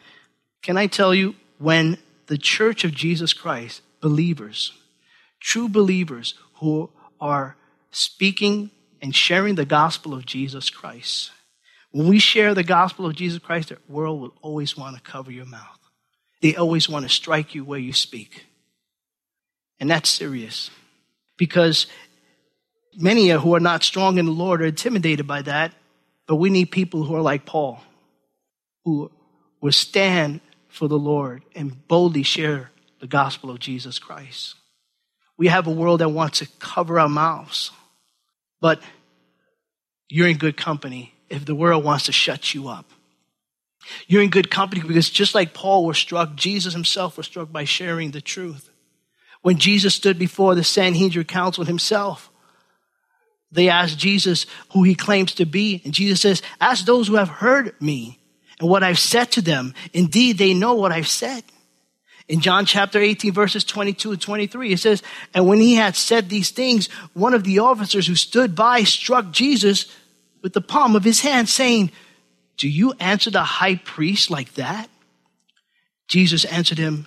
can 0.62 0.76
I 0.76 0.87
tell 0.87 1.14
you, 1.14 1.35
when 1.59 1.99
the 2.26 2.38
church 2.38 2.85
of 2.85 2.92
Jesus 2.92 3.33
Christ, 3.33 3.83
believers, 4.00 4.73
true 5.40 5.69
believers 5.69 6.35
who 6.57 6.90
are 7.21 7.57
speaking 7.90 8.71
and 9.00 9.14
sharing 9.14 9.55
the 9.55 9.64
gospel 9.64 10.14
of 10.14 10.26
Jesus 10.26 10.71
Christ, 10.71 11.31
when 11.90 12.09
we 12.09 12.19
share 12.19 12.55
the 12.55 12.62
gospel 12.62 13.07
of 13.07 13.14
Jesus 13.14 13.38
Christ, 13.38 13.71
the 13.71 13.78
world 13.88 14.21
will 14.21 14.35
always 14.43 14.76
want 14.76 14.97
to 14.97 15.02
cover 15.02 15.31
your 15.31 15.47
mouth. 15.47 15.78
They 16.43 16.55
always 16.55 16.88
want 16.88 17.05
to 17.05 17.09
strike 17.09 17.55
you 17.55 17.64
where 17.64 17.78
you 17.78 17.93
speak. 17.93 18.47
And 19.81 19.90
that's 19.90 20.09
serious 20.09 20.71
because 21.37 21.87
many 22.97 23.28
who 23.28 23.55
are 23.55 23.61
not 23.61 23.83
strong 23.83 24.19
in 24.19 24.26
the 24.26 24.33
Lord 24.33 24.62
are 24.62 24.66
intimidated 24.66 25.26
by 25.26 25.43
that. 25.43 25.73
But 26.26 26.37
we 26.37 26.50
need 26.50 26.71
people 26.71 27.05
who 27.05 27.14
are 27.14 27.23
like 27.23 27.47
Paul, 27.47 27.81
who 28.85 29.11
will 29.61 29.73
stand 29.73 30.40
for 30.69 30.88
the 30.88 30.99
Lord 30.99 31.45
and 31.55 31.87
boldly 31.88 32.23
share 32.23 32.71
the 33.00 33.07
gospel 33.07 33.50
of 33.50 33.59
Jesus 33.59 33.99
Christ. 33.99 34.55
We 35.38 35.49
have 35.49 35.66
a 35.66 35.71
world 35.71 36.00
that 36.00 36.09
wants 36.09 36.38
to 36.38 36.47
cover 36.59 36.99
our 36.99 37.09
mouths, 37.09 37.71
but 38.61 38.81
you're 40.09 40.28
in 40.28 40.38
good 40.38 40.57
company 40.57 41.12
if 41.28 41.45
the 41.45 41.55
world 41.55 41.85
wants 41.85 42.07
to 42.07 42.12
shut 42.12 42.55
you 42.55 42.69
up. 42.69 42.87
You're 44.07 44.23
in 44.23 44.31
good 44.31 44.50
company 44.50 44.83
because 44.83 45.11
just 45.11 45.35
like 45.35 45.55
Paul 45.55 45.87
was 45.87 45.99
struck, 45.99 46.35
Jesus 46.35 46.73
himself 46.73 47.16
was 47.16 47.26
struck 47.26 47.52
by 47.52 47.64
sharing 47.64 48.11
the 48.11 48.21
truth. 48.21 48.71
When 49.43 49.59
Jesus 49.59 49.95
stood 49.95 50.19
before 50.19 50.55
the 50.55 50.64
Sanhedrin 50.64 51.26
council 51.26 51.64
himself, 51.64 52.31
they 53.52 53.69
asked 53.69 53.99
Jesus 53.99 54.47
who 54.73 54.83
he 54.83 54.95
claims 54.95 55.35
to 55.35 55.47
be, 55.47 55.81
and 55.85 55.95
Jesus 55.95 56.21
says, 56.21 56.43
Ask 56.61 56.85
those 56.85 57.07
who 57.07 57.14
have 57.14 57.28
heard 57.28 57.81
me 57.81 58.19
and 58.59 58.69
what 58.69 58.83
I've 58.83 58.99
said 58.99 59.31
to 59.33 59.43
them. 59.43 59.75
Indeed, 59.93 60.38
they 60.38 60.52
know 60.52 60.75
what 60.75 60.93
I've 60.93 61.09
said. 61.09 61.45
In 62.28 62.40
John 62.40 62.66
chapter 62.66 62.99
18, 62.99 63.33
verses 63.33 63.62
22 63.64 64.12
and 64.12 64.21
23, 64.21 64.73
it 64.73 64.80
says, 64.80 65.02
And 65.33 65.47
when 65.47 65.61
he 65.61 65.75
had 65.75 65.95
said 65.95 66.28
these 66.28 66.50
things, 66.50 66.88
one 67.12 67.35
of 67.35 67.45
the 67.45 67.61
officers 67.61 68.06
who 68.06 68.16
stood 68.16 68.56
by 68.56 68.83
struck 68.83 69.30
Jesus 69.30 69.87
with 70.42 70.52
the 70.52 70.61
palm 70.61 70.97
of 70.97 71.04
his 71.04 71.21
hand, 71.21 71.49
saying, 71.49 71.92
Do 72.56 72.68
you 72.68 72.95
answer 72.99 73.30
the 73.30 73.45
high 73.45 73.76
priest 73.76 74.30
like 74.30 74.54
that? 74.54 74.90
Jesus 76.09 76.45
answered 76.45 76.78
him, 76.78 77.06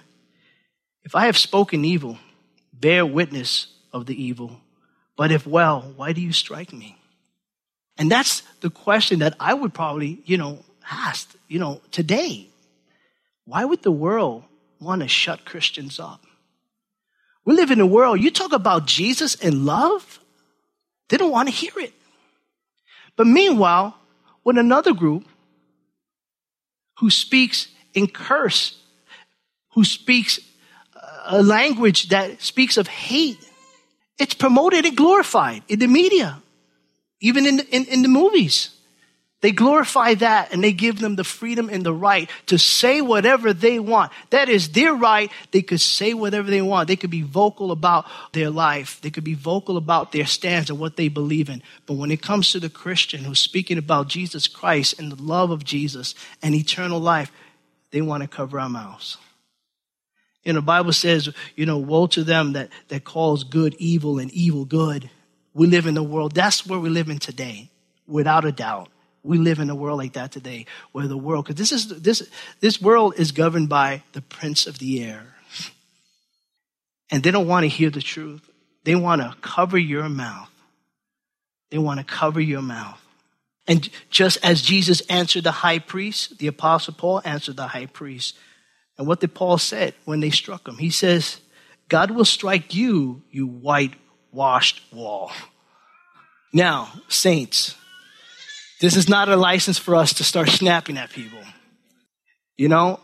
If 1.04 1.16
I 1.16 1.26
have 1.26 1.38
spoken 1.38 1.84
evil, 1.84 2.18
bear 2.74 3.06
witness 3.06 3.68
of 3.92 4.06
the 4.06 4.22
evil. 4.22 4.62
But 5.18 5.34
if 5.34 5.46
well, 5.46 5.94
why 5.98 6.14
do 6.14 6.22
you 6.22 6.32
strike 6.32 6.72
me? 6.72 6.96
And 7.98 8.10
that's 8.10 8.42
the 8.62 8.70
question 8.70 9.20
that 9.20 9.36
I 9.38 9.54
would 9.54 9.74
probably, 9.74 10.22
you 10.24 10.38
know, 10.38 10.64
ask, 10.90 11.30
you 11.50 11.60
know, 11.60 11.82
today. 11.92 12.48
Why 13.44 13.66
would 13.66 13.82
the 13.82 13.92
world 13.92 14.44
want 14.80 15.02
to 15.02 15.08
shut 15.08 15.46
Christians 15.46 16.00
up? 16.00 16.26
We 17.46 17.56
live 17.56 17.72
in 17.72 17.80
a 17.80 17.86
world, 17.86 18.22
you 18.22 18.32
talk 18.32 18.54
about 18.54 18.86
Jesus 18.86 19.36
and 19.36 19.66
love, 19.66 20.20
they 21.10 21.18
don't 21.18 21.32
want 21.32 21.50
to 21.50 21.54
hear 21.54 21.74
it. 21.78 21.94
But 23.16 23.28
meanwhile, 23.28 23.96
when 24.44 24.58
another 24.58 24.94
group 24.94 25.26
who 27.00 27.10
speaks 27.10 27.68
in 27.94 28.08
curse, 28.08 28.82
who 29.74 29.84
speaks 29.84 30.40
a 31.26 31.42
language 31.42 32.10
that 32.10 32.42
speaks 32.42 32.78
of 32.78 32.88
hate, 32.88 33.38
it's 34.18 34.34
promoted 34.34 34.86
and 34.86 34.96
glorified 34.96 35.64
in 35.68 35.80
the 35.80 35.88
media, 35.88 36.42
even 37.20 37.46
in 37.46 37.60
in, 37.60 37.86
in 37.86 38.02
the 38.02 38.08
movies. 38.08 38.79
They 39.42 39.52
glorify 39.52 40.16
that 40.16 40.52
and 40.52 40.62
they 40.62 40.74
give 40.74 41.00
them 41.00 41.16
the 41.16 41.24
freedom 41.24 41.70
and 41.70 41.82
the 41.86 41.94
right 41.94 42.30
to 42.48 42.58
say 42.58 43.00
whatever 43.00 43.54
they 43.54 43.80
want. 43.80 44.12
That 44.32 44.50
is 44.50 44.70
their 44.70 44.94
right. 44.94 45.32
They 45.52 45.62
could 45.62 45.80
say 45.80 46.14
whatever 46.14 46.50
they 46.50 46.62
want. 46.62 46.90
They 46.90 46.98
could 46.98 47.10
be 47.10 47.22
vocal 47.22 47.72
about 47.72 48.06
their 48.34 48.50
life. 48.50 49.00
They 49.02 49.10
could 49.10 49.24
be 49.24 49.36
vocal 49.36 49.78
about 49.78 50.12
their 50.12 50.26
stance 50.26 50.70
and 50.70 50.78
what 50.78 50.98
they 50.98 51.08
believe 51.08 51.48
in. 51.48 51.64
But 51.86 51.94
when 51.94 52.12
it 52.12 52.22
comes 52.22 52.52
to 52.52 52.60
the 52.60 52.70
Christian 52.70 53.24
who's 53.24 53.40
speaking 53.40 53.78
about 53.78 54.10
Jesus 54.10 54.48
Christ 54.48 55.00
and 55.00 55.10
the 55.10 55.22
love 55.22 55.52
of 55.52 55.64
Jesus 55.64 56.16
and 56.42 56.54
eternal 56.54 57.00
life, 57.00 57.32
they 57.92 58.02
want 58.02 58.24
to 58.24 58.28
cover 58.28 58.60
our 58.60 58.70
mouths. 58.70 59.18
You 60.44 60.52
know, 60.52 60.60
the 60.60 60.66
Bible 60.66 60.94
says, 60.94 61.30
you 61.56 61.66
know, 61.66 61.78
woe 61.78 62.08
to 62.08 62.26
them 62.26 62.54
that, 62.54 62.70
that 62.90 63.06
calls 63.06 63.46
good 63.46 63.74
evil 63.78 64.20
and 64.20 64.32
evil 64.32 64.66
good. 64.66 65.10
We 65.54 65.68
live 65.68 65.86
in 65.86 65.94
the 65.94 66.04
world. 66.04 66.34
That's 66.34 66.66
where 66.66 66.80
we 66.80 66.90
live 66.90 67.10
in 67.10 67.20
today, 67.20 67.70
without 68.06 68.44
a 68.44 68.52
doubt. 68.52 68.90
We 69.24 69.38
live 69.38 69.60
in 69.60 69.70
a 69.70 69.76
world 69.76 69.98
like 69.98 70.14
that 70.14 70.32
today, 70.32 70.66
where 70.92 71.08
the 71.08 71.18
world, 71.18 71.46
because 71.46 71.60
this 71.60 71.72
is 71.72 72.02
this 72.02 72.28
this 72.62 72.82
world 72.82 73.16
is 73.18 73.32
governed 73.32 73.70
by 73.70 74.04
the 74.14 74.22
prince 74.22 74.66
of 74.66 74.80
the 74.80 75.04
air, 75.04 75.36
and 77.12 77.22
they 77.22 77.32
don't 77.32 77.48
want 77.48 77.64
to 77.64 77.70
hear 77.70 77.90
the 77.90 78.02
truth. 78.02 78.50
They 78.84 78.96
want 78.96 79.22
to 79.22 79.36
cover 79.42 79.78
your 79.78 80.08
mouth. 80.08 80.50
They 81.70 81.78
want 81.78 82.00
to 82.00 82.06
cover 82.06 82.40
your 82.40 82.62
mouth. 82.62 83.00
And 83.68 83.88
just 84.10 84.44
as 84.44 84.64
Jesus 84.64 85.02
answered 85.02 85.44
the 85.44 85.52
high 85.52 85.78
priest, 85.78 86.40
the 86.40 86.48
apostle 86.48 86.96
Paul 86.98 87.22
answered 87.24 87.58
the 87.58 87.68
high 87.68 87.86
priest. 87.86 88.36
And 88.98 89.06
what 89.06 89.20
did 89.20 89.36
Paul 89.36 89.60
said 89.60 89.94
when 90.06 90.22
they 90.22 90.32
struck 90.32 90.68
him? 90.68 90.78
He 90.78 90.90
says, 90.90 91.40
God 91.88 92.12
will 92.12 92.26
strike 92.26 92.74
you, 92.74 93.22
you 93.32 93.46
whitewashed 93.46 94.82
wall. 94.92 95.32
Now, 96.52 96.92
saints, 97.08 97.76
this 98.80 98.96
is 98.96 99.10
not 99.10 99.30
a 99.30 99.36
license 99.36 99.78
for 99.78 99.96
us 99.96 100.14
to 100.14 100.24
start 100.24 100.50
snapping 100.50 100.98
at 100.98 101.12
people. 101.12 101.40
You 102.58 102.70
know, 102.70 103.00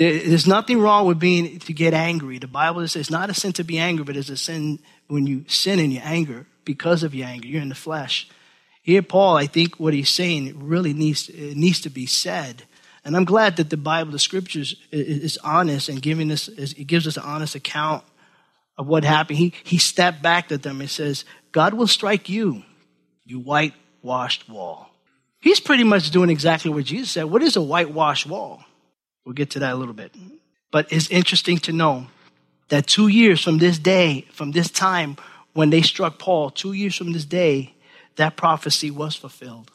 There's 0.00 0.46
nothing 0.46 0.80
wrong 0.80 1.06
with 1.06 1.18
being 1.18 1.58
to 1.58 1.74
get 1.74 1.92
angry. 1.92 2.38
The 2.38 2.46
Bible 2.46 2.80
says 2.88 2.96
it's 2.96 3.10
not 3.10 3.28
a 3.28 3.34
sin 3.34 3.52
to 3.54 3.64
be 3.64 3.78
angry, 3.78 4.02
but 4.02 4.16
it's 4.16 4.30
a 4.30 4.36
sin 4.36 4.78
when 5.08 5.26
you 5.26 5.44
sin 5.46 5.78
in 5.78 5.90
your 5.90 6.02
anger 6.06 6.46
because 6.64 7.02
of 7.02 7.14
your 7.14 7.28
anger. 7.28 7.46
You're 7.46 7.60
in 7.60 7.68
the 7.68 7.74
flesh. 7.74 8.26
Here, 8.82 9.02
Paul, 9.02 9.36
I 9.36 9.46
think 9.46 9.78
what 9.78 9.92
he's 9.92 10.08
saying 10.08 10.66
really 10.66 10.94
needs 10.94 11.28
it 11.28 11.54
needs 11.54 11.82
to 11.82 11.90
be 11.90 12.06
said, 12.06 12.62
and 13.04 13.14
I'm 13.14 13.26
glad 13.26 13.56
that 13.56 13.68
the 13.68 13.76
Bible, 13.76 14.12
the 14.12 14.18
Scriptures, 14.18 14.74
is 14.90 15.38
honest 15.44 15.90
and 15.90 16.00
giving 16.00 16.32
us 16.32 16.48
it 16.48 16.86
gives 16.86 17.06
us 17.06 17.18
an 17.18 17.24
honest 17.24 17.54
account 17.54 18.02
of 18.78 18.86
what 18.86 19.04
happened. 19.04 19.36
He 19.36 19.52
he 19.64 19.76
stepped 19.76 20.22
back 20.22 20.50
at 20.50 20.62
them 20.62 20.80
and 20.80 20.88
says, 20.88 21.26
"God 21.52 21.74
will 21.74 21.86
strike 21.86 22.30
you, 22.30 22.64
you 23.26 23.38
whitewashed 23.38 24.48
wall." 24.48 24.89
He's 25.40 25.60
pretty 25.60 25.84
much 25.84 26.10
doing 26.10 26.30
exactly 26.30 26.70
what 26.70 26.84
Jesus 26.84 27.12
said. 27.12 27.24
What 27.24 27.42
is 27.42 27.56
a 27.56 27.62
whitewashed 27.62 28.26
wall? 28.26 28.62
We'll 29.24 29.34
get 29.34 29.50
to 29.50 29.58
that 29.60 29.72
a 29.72 29.76
little 29.76 29.94
bit. 29.94 30.14
But 30.70 30.92
it's 30.92 31.10
interesting 31.10 31.58
to 31.58 31.72
know 31.72 32.06
that 32.68 32.86
two 32.86 33.08
years 33.08 33.42
from 33.42 33.58
this 33.58 33.78
day, 33.78 34.26
from 34.32 34.52
this 34.52 34.70
time 34.70 35.16
when 35.52 35.70
they 35.70 35.82
struck 35.82 36.18
Paul, 36.18 36.50
two 36.50 36.72
years 36.72 36.94
from 36.94 37.12
this 37.12 37.24
day, 37.24 37.74
that 38.16 38.36
prophecy 38.36 38.90
was 38.90 39.16
fulfilled. 39.16 39.70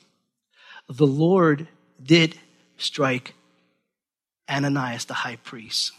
The 0.88 1.08
Lord 1.08 1.68
did 2.02 2.38
strike 2.78 3.34
Ananias, 4.50 5.06
the 5.06 5.14
high 5.14 5.38
priest. 5.38 5.92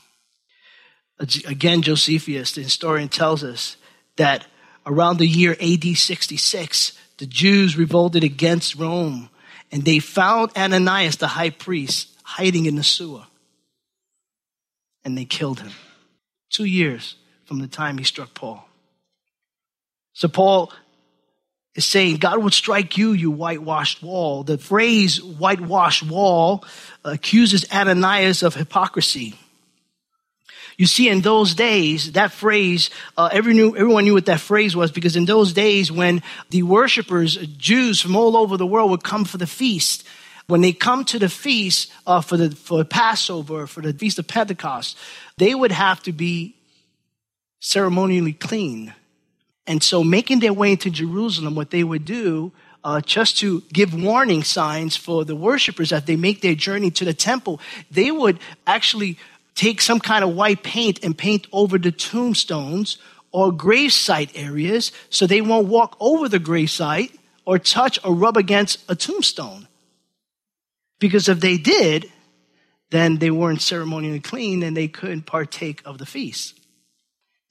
Again, 1.18 1.82
Josephus, 1.82 2.52
the 2.52 2.62
historian, 2.62 3.08
tells 3.08 3.42
us 3.42 3.76
that 4.16 4.46
around 4.84 5.18
the 5.18 5.26
year 5.26 5.56
AD 5.60 5.84
66, 5.96 6.92
the 7.18 7.26
Jews 7.26 7.76
revolted 7.76 8.22
against 8.22 8.76
Rome 8.76 9.30
and 9.72 9.84
they 9.84 9.98
found 9.98 10.50
Ananias, 10.56 11.16
the 11.16 11.26
high 11.26 11.50
priest, 11.50 12.08
hiding 12.22 12.66
in 12.66 12.76
the 12.76 12.82
sewer 12.82 13.24
and 15.06 15.16
they 15.16 15.24
killed 15.24 15.60
him. 15.60 15.70
Two 16.50 16.64
years 16.64 17.14
from 17.44 17.60
the 17.60 17.68
time 17.68 17.96
he 17.96 18.02
struck 18.02 18.34
Paul. 18.34 18.68
So 20.14 20.26
Paul 20.26 20.72
is 21.76 21.86
saying, 21.86 22.16
God 22.16 22.42
would 22.42 22.52
strike 22.52 22.98
you, 22.98 23.12
you 23.12 23.30
whitewashed 23.30 24.02
wall. 24.02 24.42
The 24.42 24.58
phrase 24.58 25.22
whitewashed 25.22 26.02
wall 26.02 26.64
accuses 27.04 27.64
Ananias 27.72 28.42
of 28.42 28.56
hypocrisy. 28.56 29.36
You 30.76 30.86
see, 30.86 31.08
in 31.08 31.22
those 31.22 31.54
days, 31.54 32.12
that 32.12 32.32
phrase, 32.32 32.90
uh, 33.16 33.30
every 33.32 33.54
knew, 33.54 33.74
everyone 33.74 34.04
knew 34.04 34.12
what 34.12 34.26
that 34.26 34.40
phrase 34.40 34.76
was 34.76 34.90
because 34.90 35.16
in 35.16 35.24
those 35.24 35.54
days 35.54 35.90
when 35.90 36.22
the 36.50 36.62
worshippers, 36.62 37.36
Jews 37.36 38.00
from 38.00 38.14
all 38.14 38.36
over 38.36 38.56
the 38.56 38.66
world 38.66 38.90
would 38.90 39.02
come 39.02 39.24
for 39.24 39.38
the 39.38 39.46
feast, 39.46 40.06
when 40.48 40.60
they 40.60 40.72
come 40.72 41.04
to 41.06 41.18
the 41.18 41.28
feast 41.28 41.90
uh, 42.06 42.20
for 42.20 42.36
the 42.36 42.50
for 42.54 42.84
Passover, 42.84 43.66
for 43.66 43.80
the 43.80 43.92
feast 43.92 44.18
of 44.18 44.28
Pentecost, 44.28 44.96
they 45.38 45.54
would 45.54 45.72
have 45.72 46.02
to 46.04 46.12
be 46.12 46.54
ceremonially 47.60 48.32
clean. 48.32 48.94
And 49.66 49.82
so, 49.82 50.04
making 50.04 50.40
their 50.40 50.52
way 50.52 50.72
into 50.72 50.90
Jerusalem, 50.90 51.56
what 51.56 51.70
they 51.70 51.82
would 51.82 52.04
do, 52.04 52.52
uh, 52.84 53.00
just 53.00 53.38
to 53.38 53.62
give 53.72 53.92
warning 54.00 54.44
signs 54.44 54.94
for 54.94 55.24
the 55.24 55.34
worshippers 55.34 55.90
as 55.90 56.04
they 56.04 56.14
make 56.14 56.42
their 56.42 56.54
journey 56.54 56.92
to 56.92 57.04
the 57.04 57.14
temple, 57.14 57.60
they 57.90 58.12
would 58.12 58.38
actually 58.66 59.18
take 59.56 59.80
some 59.80 59.98
kind 59.98 60.22
of 60.22 60.36
white 60.36 60.62
paint 60.62 61.02
and 61.02 61.18
paint 61.18 61.48
over 61.52 61.78
the 61.78 61.90
tombstones 61.90 62.98
or 63.32 63.50
gravesite 63.50 64.30
areas 64.34 64.92
so 65.10 65.26
they 65.26 65.40
won't 65.40 65.66
walk 65.66 65.96
over 65.98 66.28
the 66.28 66.38
gravesite 66.38 67.12
or 67.44 67.58
touch 67.58 67.98
or 68.04 68.14
rub 68.14 68.36
against 68.36 68.78
a 68.88 68.94
tombstone. 68.94 69.66
Because 71.00 71.28
if 71.28 71.40
they 71.40 71.56
did, 71.56 72.10
then 72.90 73.18
they 73.18 73.30
weren't 73.30 73.62
ceremonially 73.62 74.20
clean 74.20 74.62
and 74.62 74.76
they 74.76 74.88
couldn't 74.88 75.22
partake 75.22 75.82
of 75.84 75.98
the 75.98 76.06
feast. 76.06 76.58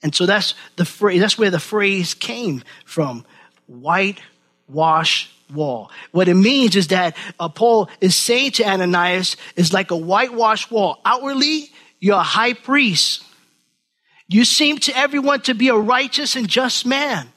And 0.02 0.14
so 0.14 0.26
that's 0.26 0.54
the 0.76 0.84
phrase, 0.84 1.20
that's 1.20 1.38
where 1.38 1.50
the 1.50 1.58
phrase 1.60 2.14
came 2.14 2.62
from. 2.84 3.24
Whitewash 3.66 5.30
wall. 5.52 5.90
What 6.12 6.28
it 6.28 6.34
means 6.34 6.76
is 6.76 6.88
that 6.88 7.16
uh, 7.38 7.48
Paul 7.48 7.88
is 8.00 8.14
saying 8.14 8.52
to 8.52 8.64
Ananias 8.64 9.36
is 9.56 9.72
like 9.72 9.90
a 9.90 9.96
whitewash 9.96 10.70
wall. 10.70 11.00
Outwardly, 11.04 11.70
you're 12.00 12.16
a 12.16 12.22
high 12.22 12.52
priest. 12.52 13.22
You 14.28 14.44
seem 14.44 14.78
to 14.78 14.96
everyone 14.96 15.40
to 15.42 15.54
be 15.54 15.68
a 15.68 15.76
righteous 15.76 16.36
and 16.36 16.48
just 16.48 16.84
man. 16.84 17.32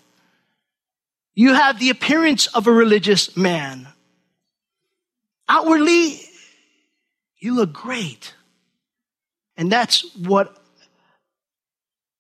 You 1.35 1.53
have 1.53 1.79
the 1.79 1.89
appearance 1.89 2.47
of 2.47 2.67
a 2.67 2.71
religious 2.71 3.37
man. 3.37 3.87
Outwardly, 5.47 6.19
you 7.39 7.55
look 7.55 7.73
great. 7.73 8.33
And 9.55 9.71
that's 9.71 10.15
what 10.15 10.55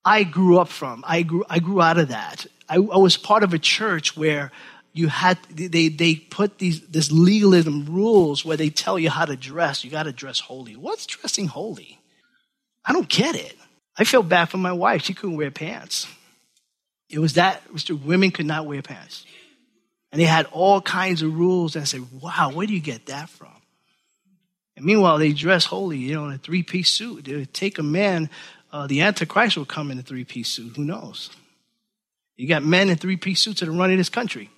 I 0.05 0.23
grew 0.23 0.59
up 0.59 0.69
from. 0.69 1.03
I 1.07 1.23
grew, 1.23 1.43
I 1.49 1.59
grew 1.59 1.81
out 1.81 1.97
of 1.97 2.09
that. 2.09 2.45
I, 2.67 2.75
I 2.75 2.97
was 2.97 3.17
part 3.17 3.43
of 3.43 3.53
a 3.53 3.59
church 3.59 4.15
where 4.15 4.51
you 4.93 5.07
had, 5.07 5.37
they, 5.49 5.89
they 5.89 6.15
put 6.15 6.57
these, 6.57 6.81
this 6.87 7.11
legalism 7.11 7.85
rules 7.85 8.43
where 8.43 8.57
they 8.57 8.69
tell 8.69 8.97
you 8.97 9.09
how 9.09 9.25
to 9.25 9.35
dress. 9.35 9.83
You 9.83 9.91
got 9.91 10.03
to 10.03 10.13
dress 10.13 10.39
holy. 10.39 10.75
What's 10.75 11.05
dressing 11.05 11.47
holy? 11.47 11.98
I 12.89 12.93
don't 12.93 13.07
get 13.07 13.35
it. 13.35 13.55
I 13.95 14.03
feel 14.03 14.23
bad 14.23 14.49
for 14.49 14.57
my 14.57 14.71
wife. 14.71 15.03
She 15.03 15.13
couldn't 15.13 15.37
wear 15.37 15.51
pants. 15.51 16.07
It 17.07 17.19
was 17.19 17.33
that, 17.33 17.61
women 18.03 18.31
could 18.31 18.47
not 18.47 18.65
wear 18.65 18.81
pants. 18.81 19.25
And 20.11 20.19
they 20.19 20.25
had 20.25 20.47
all 20.47 20.81
kinds 20.81 21.21
of 21.21 21.37
rules. 21.37 21.75
And 21.75 21.83
I 21.83 21.85
said, 21.85 22.05
wow, 22.19 22.51
where 22.51 22.65
do 22.65 22.73
you 22.73 22.79
get 22.79 23.05
that 23.05 23.29
from? 23.29 23.53
And 24.75 24.85
meanwhile, 24.85 25.19
they 25.19 25.33
dress 25.33 25.65
holy, 25.65 25.97
you 25.97 26.15
know, 26.15 26.25
in 26.25 26.33
a 26.33 26.37
three 26.39 26.63
piece 26.63 26.89
suit. 26.89 27.25
They 27.25 27.35
would 27.35 27.53
take 27.53 27.77
a 27.77 27.83
man, 27.83 28.29
uh, 28.71 28.87
the 28.87 29.01
Antichrist 29.01 29.55
will 29.55 29.65
come 29.65 29.91
in 29.91 29.99
a 29.99 30.01
three 30.01 30.23
piece 30.23 30.49
suit. 30.49 30.75
Who 30.75 30.83
knows? 30.83 31.29
You 32.37 32.47
got 32.47 32.63
men 32.63 32.89
in 32.89 32.97
three 32.97 33.17
piece 33.17 33.41
suits 33.41 33.59
that 33.59 33.69
are 33.69 33.73
running 33.73 33.97
this 33.97 34.09
country. 34.09 34.49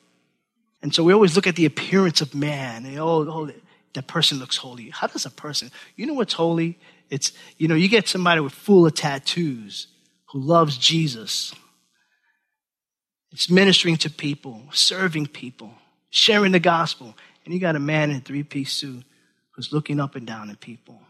And 0.82 0.96
so 0.96 1.04
we 1.04 1.12
always 1.12 1.36
look 1.36 1.48
at 1.48 1.58
the 1.58 1.66
appearance 1.66 2.22
of 2.22 2.34
man. 2.34 2.86
And, 2.86 2.98
oh, 2.98 3.30
oh, 3.30 3.52
that 3.94 4.08
person 4.08 4.40
looks 4.40 4.56
holy. 4.56 4.90
How 4.90 5.08
does 5.08 5.26
a 5.26 5.30
person, 5.30 5.70
you 5.98 6.06
know 6.06 6.14
what's 6.14 6.34
holy? 6.34 6.78
It's, 7.12 7.34
you 7.58 7.68
know, 7.68 7.76
you 7.76 7.90
get 7.90 8.08
somebody 8.08 8.42
with 8.42 8.54
full 8.54 8.88
of 8.88 8.96
tattoos 8.96 9.88
who 10.32 10.40
loves 10.40 10.78
Jesus 10.78 11.54
it's 13.32 13.50
ministering 13.50 13.98
to 13.98 14.10
people, 14.10 14.64
serving 14.72 15.28
people, 15.28 15.72
sharing 16.10 16.52
the 16.52 16.60
gospel. 16.60 17.16
And 17.46 17.54
you 17.54 17.60
got 17.60 17.76
a 17.76 17.80
man 17.80 18.12
in 18.12 18.18
a 18.18 18.20
three 18.20 18.44
piece 18.44 18.74
suit 18.74 19.04
who's 19.52 19.72
looking 19.72 20.00
up 20.00 20.16
and 20.16 20.28
down 20.28 20.50
at 20.50 20.60
people. 20.60 21.02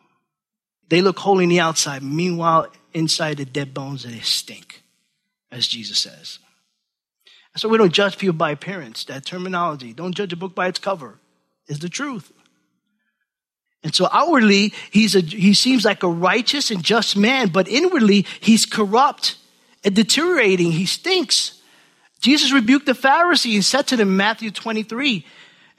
They 0.90 1.02
look 1.02 1.20
holy 1.20 1.46
on 1.46 1.50
the 1.50 1.60
outside. 1.60 2.04
Meanwhile, 2.04 2.68
inside 2.94 3.38
the 3.38 3.46
dead 3.46 3.74
bones, 3.74 4.04
they 4.04 4.20
stink, 4.20 4.84
as 5.52 5.68
Jesus 5.68 6.00
says. 6.00 6.40
So 7.56 7.68
we 7.68 7.78
don't 7.78 7.94
judge 7.94 8.18
people 8.18 8.36
by 8.36 8.52
appearance. 8.52 9.04
That 9.06 9.26
terminology, 9.26 9.94
don't 9.94 10.16
judge 10.16 10.34
a 10.34 10.38
book 10.38 10.54
by 10.54 10.68
its 10.68 10.80
cover, 10.80 11.18
is 11.68 11.80
the 11.80 11.90
truth. 11.90 12.32
And 13.84 13.96
so 13.96 14.08
outwardly, 14.12 14.74
he's 14.91 15.15
a, 15.15 15.22
he 15.22 15.54
seems 15.54 15.86
like 15.86 16.04
a 16.04 16.08
righteous 16.08 16.70
and 16.70 16.84
just 16.84 17.17
man, 17.17 17.50
but 17.50 17.67
inwardly, 17.67 18.26
he's 18.39 18.65
corrupt 18.65 19.38
and 19.84 19.96
deteriorating. 19.96 20.72
He 20.72 20.86
stinks. 20.86 21.60
Jesus 22.20 22.52
rebuked 22.52 22.86
the 22.86 22.94
Pharisees 22.94 23.56
and 23.56 23.65
said 23.65 23.88
to 23.88 23.98
them 23.98 24.15
Matthew 24.15 24.52
23, 24.52 25.26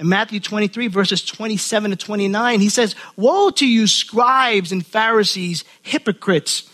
in 0.00 0.08
Matthew 0.08 0.40
23, 0.40 0.88
verses 0.88 1.24
27 1.24 1.92
to 1.92 1.96
29, 1.96 2.60
he 2.60 2.68
says, 2.68 2.96
Woe 3.14 3.50
to 3.50 3.66
you, 3.68 3.86
scribes 3.86 4.72
and 4.72 4.84
Pharisees, 4.84 5.64
hypocrites, 5.82 6.68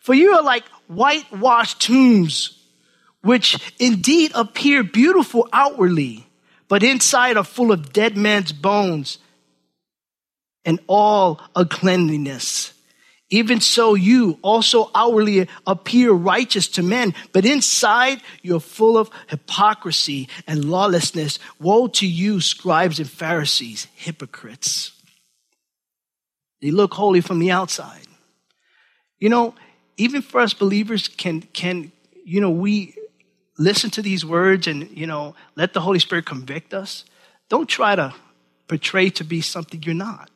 for 0.00 0.14
you 0.14 0.34
are 0.34 0.42
like 0.42 0.64
whitewashed 0.88 1.80
tombs, 1.80 2.58
which 3.22 3.72
indeed 3.78 4.32
appear 4.34 4.82
beautiful 4.82 5.48
outwardly, 5.52 6.26
but 6.66 6.82
inside 6.82 7.36
are 7.36 7.44
full 7.44 7.70
of 7.70 7.92
dead 7.92 8.16
men's 8.16 8.52
bones 8.52 9.18
and 10.64 10.80
all 10.86 11.40
uncleanliness. 11.54 12.72
Even 13.30 13.60
so, 13.60 13.94
you 13.94 14.38
also 14.42 14.90
outwardly 14.94 15.48
appear 15.66 16.12
righteous 16.12 16.68
to 16.68 16.82
men, 16.82 17.14
but 17.32 17.46
inside 17.46 18.20
you're 18.42 18.60
full 18.60 18.98
of 18.98 19.08
hypocrisy 19.28 20.28
and 20.46 20.66
lawlessness. 20.66 21.38
Woe 21.58 21.86
to 21.88 22.06
you, 22.06 22.42
scribes 22.42 22.98
and 22.98 23.08
Pharisees, 23.08 23.86
hypocrites. 23.94 24.92
They 26.60 26.70
look 26.70 26.92
holy 26.92 27.22
from 27.22 27.38
the 27.38 27.50
outside. 27.50 28.06
You 29.18 29.30
know, 29.30 29.54
even 29.96 30.20
for 30.20 30.42
us 30.42 30.52
believers, 30.52 31.08
can, 31.08 31.40
can, 31.40 31.90
you 32.24 32.40
know, 32.40 32.50
we 32.50 32.94
listen 33.56 33.88
to 33.90 34.02
these 34.02 34.26
words 34.26 34.66
and, 34.66 34.90
you 34.90 35.06
know, 35.06 35.34
let 35.56 35.72
the 35.72 35.80
Holy 35.80 36.00
Spirit 36.00 36.26
convict 36.26 36.74
us. 36.74 37.06
Don't 37.48 37.68
try 37.68 37.96
to 37.96 38.14
portray 38.68 39.08
to 39.10 39.24
be 39.24 39.40
something 39.40 39.82
you're 39.82 39.94
not. 39.94 40.30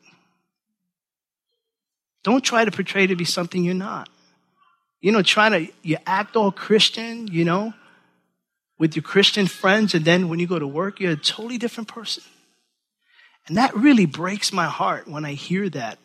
Don't 2.27 2.43
try 2.43 2.65
to 2.65 2.71
portray 2.71 3.07
to 3.07 3.15
be 3.17 3.25
something 3.25 3.65
you're 3.65 3.75
not. 3.75 4.11
You 5.01 5.13
know, 5.13 5.23
trying 5.23 5.53
to, 5.53 5.73
you 5.83 5.97
act 6.07 6.35
all 6.35 6.51
Christian, 6.51 7.29
you 7.29 7.45
know, 7.45 7.73
with 8.79 8.97
your 8.97 9.03
Christian 9.03 9.47
friends, 9.47 9.95
and 9.95 10.05
then 10.05 10.29
when 10.29 10.41
you 10.41 10.47
go 10.47 10.59
to 10.59 10.67
work, 10.67 11.01
you're 11.01 11.13
a 11.13 11.17
totally 11.17 11.57
different 11.57 11.89
person. 11.89 12.25
And 13.47 13.57
that 13.57 13.75
really 13.77 14.07
breaks 14.07 14.53
my 14.53 14.67
heart 14.67 15.07
when 15.07 15.25
I 15.25 15.33
hear 15.33 15.71
that 15.71 15.99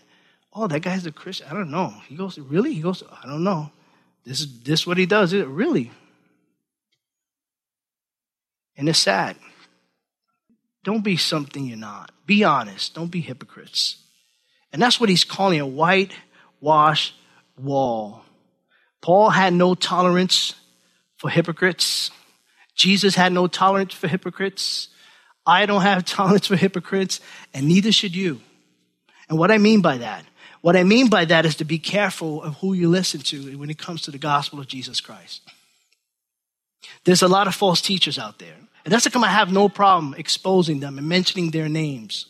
Oh, 0.54 0.68
that 0.68 0.82
guy's 0.82 1.06
a 1.06 1.12
Christian. 1.12 1.48
I 1.50 1.54
don't 1.54 1.72
know. 1.72 1.94
He 2.08 2.16
goes, 2.16 2.38
really? 2.38 2.74
He 2.74 2.82
goes, 2.82 3.04
I 3.24 3.26
don't 3.26 3.44
know. 3.44 3.72
This 4.26 4.42
is 4.42 4.62
this 4.64 4.86
what 4.86 4.98
he 4.98 5.06
does. 5.06 5.34
Is 5.34 5.42
it 5.42 5.48
really? 5.48 5.92
And 8.76 8.90
it's 8.90 9.00
sad. 9.00 9.38
Don't 10.84 11.04
be 11.04 11.16
something 11.16 11.66
you're 11.66 11.78
not. 11.78 12.12
Be 12.26 12.44
honest. 12.44 12.96
Don't 12.96 13.12
be 13.12 13.22
hypocrites. 13.22 14.01
And 14.74 14.82
that's 14.82 15.00
what 15.00 15.10
he's 15.10 15.24
calling 15.24 15.60
a 15.60 15.68
whitewash 15.68 17.14
wall. 17.58 18.24
Paul 19.02 19.30
had 19.30 19.54
no 19.54 19.76
tolerance 19.76 20.56
for 21.18 21.30
hypocrites. 21.30 22.12
Jesus 22.76 23.16
had 23.16 23.34
no 23.34 23.48
tolerance 23.48 23.94
for 23.94 24.08
hypocrites. 24.08 24.90
I 25.46 25.66
don't 25.66 25.82
have 25.82 26.06
tolerance 26.06 26.48
for 26.48 26.56
hypocrites, 26.56 27.20
and 27.54 27.68
neither 27.68 27.92
should 27.92 28.16
you. 28.16 28.42
And 29.30 29.38
what 29.38 29.52
I 29.52 29.58
mean 29.58 29.82
by 29.82 29.98
that, 29.98 30.26
what 30.62 30.76
I 30.76 30.84
mean 30.84 31.10
by 31.10 31.26
that 31.26 31.46
is 31.46 31.56
to 31.56 31.66
be 31.66 31.80
careful 31.80 32.44
of 32.44 32.58
who 32.58 32.74
you 32.74 32.90
listen 32.90 33.22
to 33.22 33.58
when 33.58 33.70
it 33.70 33.78
comes 33.78 34.04
to 34.04 34.12
the 34.12 34.18
gospel 34.18 34.60
of 34.60 34.68
Jesus 34.68 35.02
Christ. 35.02 35.42
There's 37.04 37.24
a 37.24 37.28
lot 37.28 37.48
of 37.48 37.56
false 37.56 37.82
teachers 37.82 38.20
out 38.20 38.40
there. 38.40 38.56
And 38.84 38.92
that's 38.92 39.08
come 39.08 39.24
I 39.24 39.30
have 39.30 39.52
no 39.52 39.70
problem 39.70 40.16
exposing 40.18 40.80
them 40.80 40.98
and 40.98 41.08
mentioning 41.08 41.52
their 41.52 41.70
names. 41.70 42.26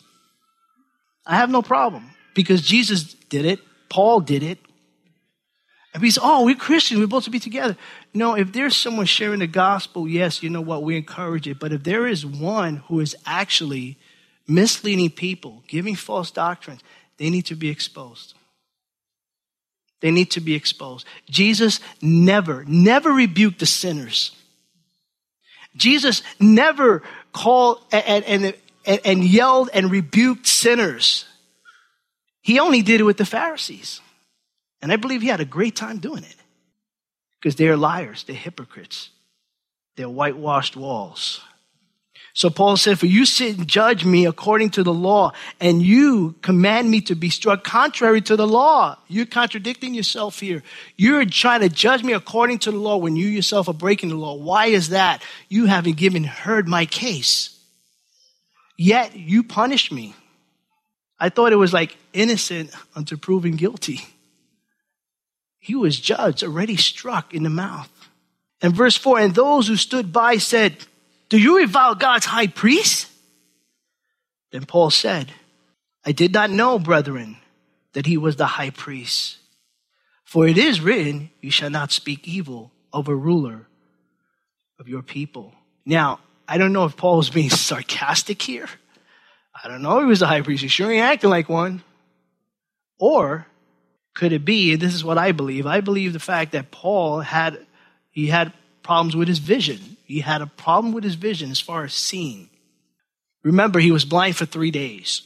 I 1.26 1.36
have 1.36 1.50
no 1.50 1.62
problem 1.62 2.12
because 2.34 2.62
Jesus 2.62 3.14
did 3.30 3.46
it, 3.46 3.60
Paul 3.90 4.22
did 4.22 4.44
it. 4.44 4.60
And 5.94 6.02
we 6.02 6.10
say, 6.10 6.22
oh, 6.24 6.46
we're 6.46 6.56
Christians, 6.56 7.00
we're 7.00 7.06
supposed 7.06 7.26
to 7.26 7.32
be 7.32 7.40
together. 7.40 7.76
No, 8.14 8.36
if 8.36 8.54
there's 8.54 8.78
someone 8.78 9.06
sharing 9.06 9.40
the 9.40 9.48
gospel, 9.48 10.08
yes, 10.08 10.42
you 10.42 10.50
know 10.50 10.62
what, 10.62 10.84
we 10.84 10.96
encourage 10.96 11.48
it. 11.48 11.60
But 11.60 11.74
if 11.74 11.84
there 11.84 12.08
is 12.08 12.26
one 12.26 12.78
who 12.88 13.02
is 13.02 13.16
actually 13.26 13.98
misleading 14.48 15.10
people, 15.10 15.64
giving 15.68 15.96
false 15.96 16.32
doctrines, 16.32 16.82
they 17.18 17.30
need 17.30 17.46
to 17.48 17.56
be 17.56 17.70
exposed. 17.70 18.36
They 20.00 20.12
need 20.12 20.32
to 20.32 20.42
be 20.42 20.56
exposed. 20.56 21.06
Jesus 21.30 21.80
never, 22.02 22.64
never 22.66 23.12
rebuked 23.12 23.60
the 23.60 23.66
sinners. 23.66 24.36
Jesus 25.76 26.24
never 26.40 27.04
called 27.34 27.84
and, 27.92 28.26
and, 28.26 28.54
and, 28.86 29.02
and 29.06 29.24
yelled 29.24 29.70
and 29.74 29.92
rebuked 29.92 30.48
sinners. 30.48 31.26
He 32.42 32.60
only 32.60 32.82
did 32.82 33.02
it 33.02 33.04
with 33.04 33.18
the 33.18 33.26
Pharisees. 33.26 34.02
And 34.82 34.92
I 34.92 34.96
believe 34.96 35.22
he 35.22 35.28
had 35.28 35.40
a 35.40 35.46
great 35.46 35.76
time 35.76 36.00
doing 36.00 36.24
it 36.24 36.36
because 37.40 37.56
they're 37.56 37.78
liars, 37.78 38.24
they're 38.24 38.36
hypocrites, 38.36 39.10
they're 39.96 40.10
whitewashed 40.10 40.76
walls. 40.76 41.42
So 42.34 42.50
Paul 42.50 42.78
said, 42.78 42.98
For 42.98 43.08
you 43.08 43.26
sit 43.26 43.58
and 43.58 43.68
judge 43.68 44.06
me 44.06 44.26
according 44.26 44.70
to 44.72 44.84
the 44.84 44.94
law, 44.94 45.34
and 45.60 45.82
you 45.82 46.36
command 46.42 46.90
me 46.90 47.02
to 47.02 47.16
be 47.16 47.30
struck 47.30 47.64
contrary 47.64 48.22
to 48.22 48.36
the 48.36 48.48
law. 48.48 48.98
You're 49.08 49.26
contradicting 49.26 49.94
yourself 49.94 50.40
here. 50.40 50.64
You're 50.96 51.26
trying 51.26 51.60
to 51.62 51.70
judge 51.70 52.04
me 52.04 52.14
according 52.14 52.60
to 52.60 52.72
the 52.72 52.78
law 52.78 52.98
when 52.98 53.18
you 53.18 53.28
yourself 53.28 53.68
are 53.68 53.74
breaking 53.74 54.10
the 54.10 54.16
law. 54.16 54.36
Why 54.36 54.68
is 54.68 54.90
that? 54.90 55.22
You 55.50 55.66
haven't 55.66 55.98
given 55.98 56.24
heard 56.24 56.68
my 56.68 56.86
case. 56.86 57.58
Yet 58.78 59.16
you 59.16 59.44
punish 59.44 59.92
me. 59.92 60.16
I 61.22 61.30
thought 61.30 61.54
it 61.54 61.58
was 61.58 61.72
like 61.72 61.96
innocent 62.14 62.72
unto 62.96 63.16
proven 63.16 63.56
guilty. 63.56 64.02
He 65.60 65.76
was 65.76 66.00
judged, 66.00 66.44
already 66.44 66.76
struck 66.78 67.32
in 67.32 67.44
the 67.44 67.50
mouth. 67.52 67.92
And 68.60 68.76
verse 68.76 68.98
4 68.98 69.20
And 69.20 69.36
those 69.36 69.68
who 69.68 69.76
stood 69.76 70.12
by 70.12 70.38
said, 70.38 70.78
Do 71.30 71.38
you 71.38 71.60
revile 71.60 71.94
God's 71.94 72.26
high 72.26 72.48
priest? 72.48 73.08
Then 74.52 74.66
Paul 74.66 74.90
said, 74.90 75.32
I 76.04 76.12
did 76.12 76.34
not 76.34 76.50
know, 76.50 76.80
brethren, 76.80 77.38
that 77.94 78.08
he 78.08 78.18
was 78.18 78.38
the 78.38 78.48
high 78.48 78.72
priest. 78.72 79.38
For 80.24 80.48
it 80.48 80.58
is 80.58 80.82
written, 80.82 81.30
You 81.40 81.52
shall 81.52 81.70
not 81.70 81.92
speak 81.92 82.28
evil 82.28 82.72
of 82.92 83.08
a 83.08 83.16
ruler 83.16 83.68
of 84.80 84.88
your 84.88 85.04
people. 85.04 85.54
Now, 85.86 86.20
I 86.48 86.58
don't 86.58 86.74
know 86.74 86.86
if 86.86 86.98
Paul 86.98 87.18
was 87.18 87.30
being 87.30 87.50
sarcastic 87.52 88.42
here. 88.42 88.68
I 89.64 89.68
don't 89.68 89.82
know 89.82 90.00
he 90.00 90.06
was 90.06 90.22
a 90.22 90.28
high 90.28 90.42
priest. 90.42 90.64
He 90.64 90.70
sure 90.70 90.92
ain't 90.92 91.04
acting 91.04 91.30
like 91.30 91.50
one. 91.50 91.84
Or 93.00 93.46
could 94.14 94.34
it 94.34 94.46
be, 94.46 94.74
and 94.74 94.82
this 94.82 94.94
is 94.94 95.04
what 95.04 95.18
I 95.18 95.32
believe, 95.32 95.66
I 95.66 95.82
believe 95.82 96.14
the 96.14 96.20
fact 96.20 96.52
that 96.52 96.72
Paul 96.72 97.20
had, 97.20 97.60
he 98.10 98.28
had 98.28 98.54
problems 98.84 99.16
with 99.16 99.28
his 99.28 99.40
vision. 99.40 99.98
He 100.06 100.20
had 100.20 100.42
a 100.42 100.48
problem 100.48 100.94
with 100.94 101.04
his 101.04 101.16
vision 101.16 101.52
as 101.52 101.60
far 101.60 101.86
as 101.86 101.94
seeing. 101.94 102.50
Remember, 103.44 103.80
he 103.80 103.92
was 103.92 104.06
blind 104.06 104.36
for 104.36 104.46
three 104.46 104.72
days 104.72 105.22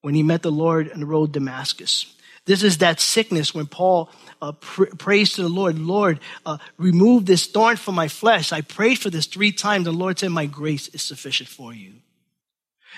when 0.00 0.14
he 0.14 0.22
met 0.22 0.42
the 0.42 0.52
Lord 0.52 0.90
on 0.92 1.00
the 1.00 1.06
road 1.06 1.32
Damascus. 1.32 2.06
This 2.44 2.62
is 2.62 2.78
that 2.78 3.00
sickness 3.00 3.52
when 3.52 3.66
Paul 3.66 4.08
uh, 4.40 4.52
pr- 4.52 4.94
prays 4.96 5.32
to 5.32 5.42
the 5.42 5.48
Lord, 5.48 5.78
Lord, 5.78 6.20
uh, 6.46 6.58
remove 6.78 7.26
this 7.26 7.46
thorn 7.46 7.76
from 7.76 7.96
my 7.96 8.06
flesh. 8.06 8.52
I 8.52 8.60
prayed 8.60 9.00
for 9.00 9.10
this 9.10 9.26
three 9.26 9.50
times. 9.50 9.84
The 9.84 9.92
Lord 9.92 10.18
said, 10.18 10.30
My 10.30 10.46
grace 10.46 10.86
is 10.88 11.02
sufficient 11.02 11.48
for 11.48 11.74
you. 11.74 11.94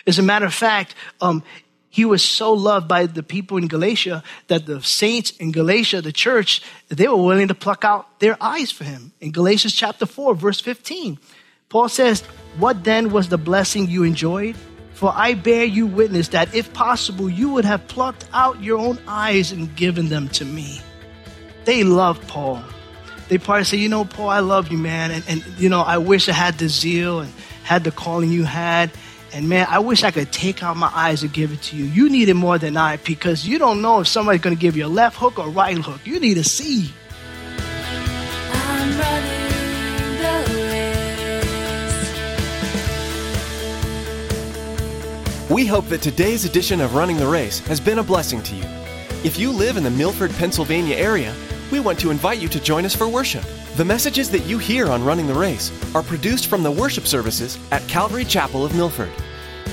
As 0.06 0.18
a 0.18 0.22
matter 0.22 0.46
of 0.46 0.54
fact, 0.54 0.94
um, 1.20 1.42
he 1.90 2.04
was 2.04 2.22
so 2.22 2.52
loved 2.52 2.86
by 2.86 3.06
the 3.06 3.22
people 3.22 3.56
in 3.56 3.66
Galatia 3.66 4.22
that 4.48 4.66
the 4.66 4.82
saints 4.82 5.30
in 5.32 5.52
Galatia, 5.52 6.02
the 6.02 6.12
church, 6.12 6.62
they 6.88 7.08
were 7.08 7.16
willing 7.16 7.48
to 7.48 7.54
pluck 7.54 7.84
out 7.84 8.20
their 8.20 8.36
eyes 8.40 8.70
for 8.70 8.84
him. 8.84 9.12
In 9.20 9.32
Galatians 9.32 9.74
chapter 9.74 10.06
4, 10.06 10.34
verse 10.34 10.60
15, 10.60 11.18
Paul 11.68 11.88
says, 11.88 12.22
What 12.58 12.84
then 12.84 13.10
was 13.10 13.28
the 13.28 13.38
blessing 13.38 13.88
you 13.88 14.04
enjoyed? 14.04 14.56
For 14.94 15.12
I 15.14 15.34
bear 15.34 15.64
you 15.64 15.86
witness 15.86 16.28
that 16.28 16.54
if 16.54 16.72
possible, 16.72 17.30
you 17.30 17.50
would 17.50 17.64
have 17.64 17.86
plucked 17.88 18.26
out 18.32 18.62
your 18.62 18.78
own 18.78 18.98
eyes 19.06 19.52
and 19.52 19.74
given 19.76 20.08
them 20.08 20.28
to 20.30 20.44
me. 20.44 20.80
They 21.64 21.84
loved 21.84 22.26
Paul. 22.26 22.62
They 23.28 23.38
probably 23.38 23.64
say, 23.64 23.76
You 23.76 23.88
know, 23.88 24.04
Paul, 24.04 24.28
I 24.28 24.40
love 24.40 24.72
you, 24.72 24.78
man. 24.78 25.10
And, 25.10 25.24
and 25.28 25.44
you 25.58 25.68
know, 25.68 25.82
I 25.82 25.98
wish 25.98 26.28
I 26.28 26.32
had 26.32 26.58
the 26.58 26.68
zeal 26.68 27.20
and 27.20 27.32
had 27.62 27.84
the 27.84 27.92
calling 27.92 28.30
you 28.30 28.44
had. 28.44 28.90
And 29.32 29.48
man, 29.48 29.66
I 29.68 29.78
wish 29.78 30.04
I 30.04 30.10
could 30.10 30.32
take 30.32 30.62
out 30.62 30.76
my 30.76 30.90
eyes 30.94 31.22
and 31.22 31.32
give 31.32 31.52
it 31.52 31.62
to 31.62 31.76
you. 31.76 31.84
You 31.84 32.08
need 32.08 32.28
it 32.28 32.34
more 32.34 32.58
than 32.58 32.76
I 32.76 32.96
because 32.96 33.46
you 33.46 33.58
don't 33.58 33.82
know 33.82 34.00
if 34.00 34.08
somebody's 34.08 34.40
going 34.40 34.56
to 34.56 34.60
give 34.60 34.76
you 34.76 34.86
a 34.86 34.88
left 34.88 35.16
hook 35.16 35.38
or 35.38 35.48
right 35.50 35.76
hook. 35.76 36.00
You 36.04 36.18
need 36.18 36.34
to 36.34 36.44
see. 36.44 36.92
We 45.50 45.64
hope 45.64 45.86
that 45.86 46.02
today's 46.02 46.44
edition 46.44 46.80
of 46.80 46.94
Running 46.94 47.16
the 47.16 47.26
Race 47.26 47.60
has 47.60 47.80
been 47.80 47.98
a 47.98 48.02
blessing 48.02 48.42
to 48.42 48.54
you. 48.54 48.64
If 49.24 49.38
you 49.38 49.50
live 49.50 49.78
in 49.78 49.82
the 49.82 49.90
Milford, 49.90 50.30
Pennsylvania 50.32 50.94
area, 50.94 51.34
we 51.70 51.80
want 51.80 51.98
to 52.00 52.10
invite 52.10 52.38
you 52.40 52.48
to 52.48 52.60
join 52.60 52.84
us 52.84 52.94
for 52.94 53.08
worship. 53.08 53.44
The 53.76 53.84
messages 53.84 54.30
that 54.30 54.46
you 54.46 54.58
hear 54.58 54.88
on 54.88 55.04
Running 55.04 55.26
the 55.26 55.34
Race 55.34 55.70
are 55.94 56.02
produced 56.02 56.46
from 56.46 56.62
the 56.62 56.70
worship 56.70 57.06
services 57.06 57.58
at 57.70 57.86
Calvary 57.88 58.24
Chapel 58.24 58.64
of 58.64 58.74
Milford. 58.74 59.10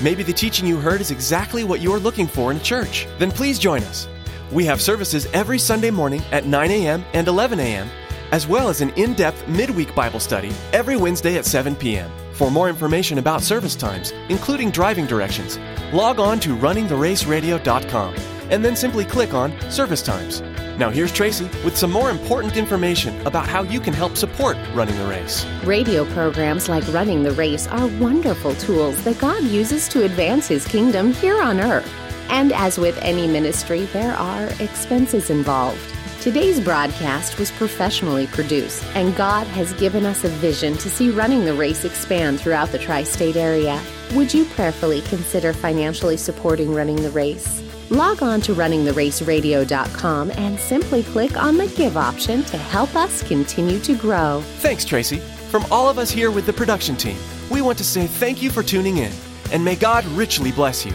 Maybe 0.02 0.22
the 0.22 0.32
teaching 0.32 0.66
you 0.66 0.76
heard 0.76 1.00
is 1.00 1.10
exactly 1.10 1.64
what 1.64 1.80
you're 1.80 1.98
looking 1.98 2.26
for 2.26 2.50
in 2.50 2.60
church. 2.60 3.06
Then 3.18 3.30
please 3.30 3.58
join 3.58 3.82
us. 3.84 4.08
We 4.52 4.64
have 4.66 4.80
services 4.80 5.26
every 5.32 5.58
Sunday 5.58 5.90
morning 5.90 6.22
at 6.32 6.46
9 6.46 6.70
a.m. 6.70 7.04
and 7.14 7.26
11 7.26 7.60
a.m., 7.60 7.88
as 8.32 8.46
well 8.46 8.68
as 8.68 8.80
an 8.80 8.90
in 8.90 9.14
depth 9.14 9.46
midweek 9.48 9.94
Bible 9.94 10.20
study 10.20 10.52
every 10.72 10.96
Wednesday 10.96 11.36
at 11.36 11.44
7 11.44 11.74
p.m. 11.74 12.10
For 12.32 12.50
more 12.50 12.68
information 12.68 13.18
about 13.18 13.42
service 13.42 13.74
times, 13.74 14.12
including 14.28 14.70
driving 14.70 15.06
directions, 15.06 15.58
log 15.92 16.20
on 16.20 16.38
to 16.40 16.56
runningtheraceradio.com 16.56 18.14
and 18.50 18.64
then 18.64 18.76
simply 18.76 19.04
click 19.04 19.34
on 19.34 19.58
Service 19.70 20.02
Times. 20.02 20.42
Now, 20.78 20.90
here's 20.90 21.10
Tracy 21.10 21.44
with 21.64 21.74
some 21.74 21.90
more 21.90 22.10
important 22.10 22.56
information 22.56 23.18
about 23.26 23.48
how 23.48 23.62
you 23.62 23.80
can 23.80 23.94
help 23.94 24.18
support 24.18 24.58
Running 24.74 24.98
the 24.98 25.06
Race. 25.06 25.46
Radio 25.64 26.04
programs 26.12 26.68
like 26.68 26.86
Running 26.92 27.22
the 27.22 27.32
Race 27.32 27.66
are 27.68 27.86
wonderful 27.98 28.54
tools 28.56 29.02
that 29.04 29.18
God 29.18 29.42
uses 29.44 29.88
to 29.88 30.04
advance 30.04 30.48
His 30.48 30.66
kingdom 30.66 31.14
here 31.14 31.40
on 31.40 31.60
earth. 31.60 31.90
And 32.28 32.52
as 32.52 32.76
with 32.76 32.98
any 33.00 33.26
ministry, 33.26 33.86
there 33.86 34.14
are 34.16 34.50
expenses 34.60 35.30
involved. 35.30 35.80
Today's 36.20 36.60
broadcast 36.60 37.38
was 37.38 37.52
professionally 37.52 38.26
produced, 38.26 38.84
and 38.94 39.16
God 39.16 39.46
has 39.46 39.72
given 39.74 40.04
us 40.04 40.24
a 40.24 40.28
vision 40.28 40.76
to 40.78 40.90
see 40.90 41.08
Running 41.08 41.46
the 41.46 41.54
Race 41.54 41.86
expand 41.86 42.38
throughout 42.38 42.70
the 42.70 42.78
tri 42.78 43.04
state 43.04 43.36
area. 43.36 43.80
Would 44.12 44.34
you 44.34 44.44
prayerfully 44.44 45.00
consider 45.02 45.54
financially 45.54 46.18
supporting 46.18 46.74
Running 46.74 46.96
the 46.96 47.10
Race? 47.10 47.62
Log 47.90 48.22
on 48.22 48.40
to 48.42 48.54
runningtheraceradio.com 48.54 50.30
and 50.32 50.58
simply 50.58 51.02
click 51.04 51.36
on 51.36 51.56
the 51.56 51.66
Give 51.68 51.96
option 51.96 52.42
to 52.44 52.56
help 52.56 52.96
us 52.96 53.22
continue 53.22 53.78
to 53.80 53.94
grow. 53.94 54.42
Thanks, 54.58 54.84
Tracy. 54.84 55.18
From 55.50 55.64
all 55.70 55.88
of 55.88 55.98
us 55.98 56.10
here 56.10 56.30
with 56.30 56.46
the 56.46 56.52
production 56.52 56.96
team, 56.96 57.16
we 57.50 57.62
want 57.62 57.78
to 57.78 57.84
say 57.84 58.06
thank 58.06 58.42
you 58.42 58.50
for 58.50 58.62
tuning 58.62 58.98
in, 58.98 59.12
and 59.52 59.64
may 59.64 59.76
God 59.76 60.04
richly 60.06 60.50
bless 60.50 60.84
you. 60.84 60.92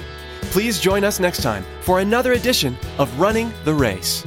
Please 0.51 0.79
join 0.79 1.03
us 1.03 1.19
next 1.19 1.41
time 1.41 1.63
for 1.79 1.99
another 1.99 2.33
edition 2.33 2.77
of 2.97 3.19
Running 3.19 3.53
the 3.63 3.73
Race. 3.73 4.23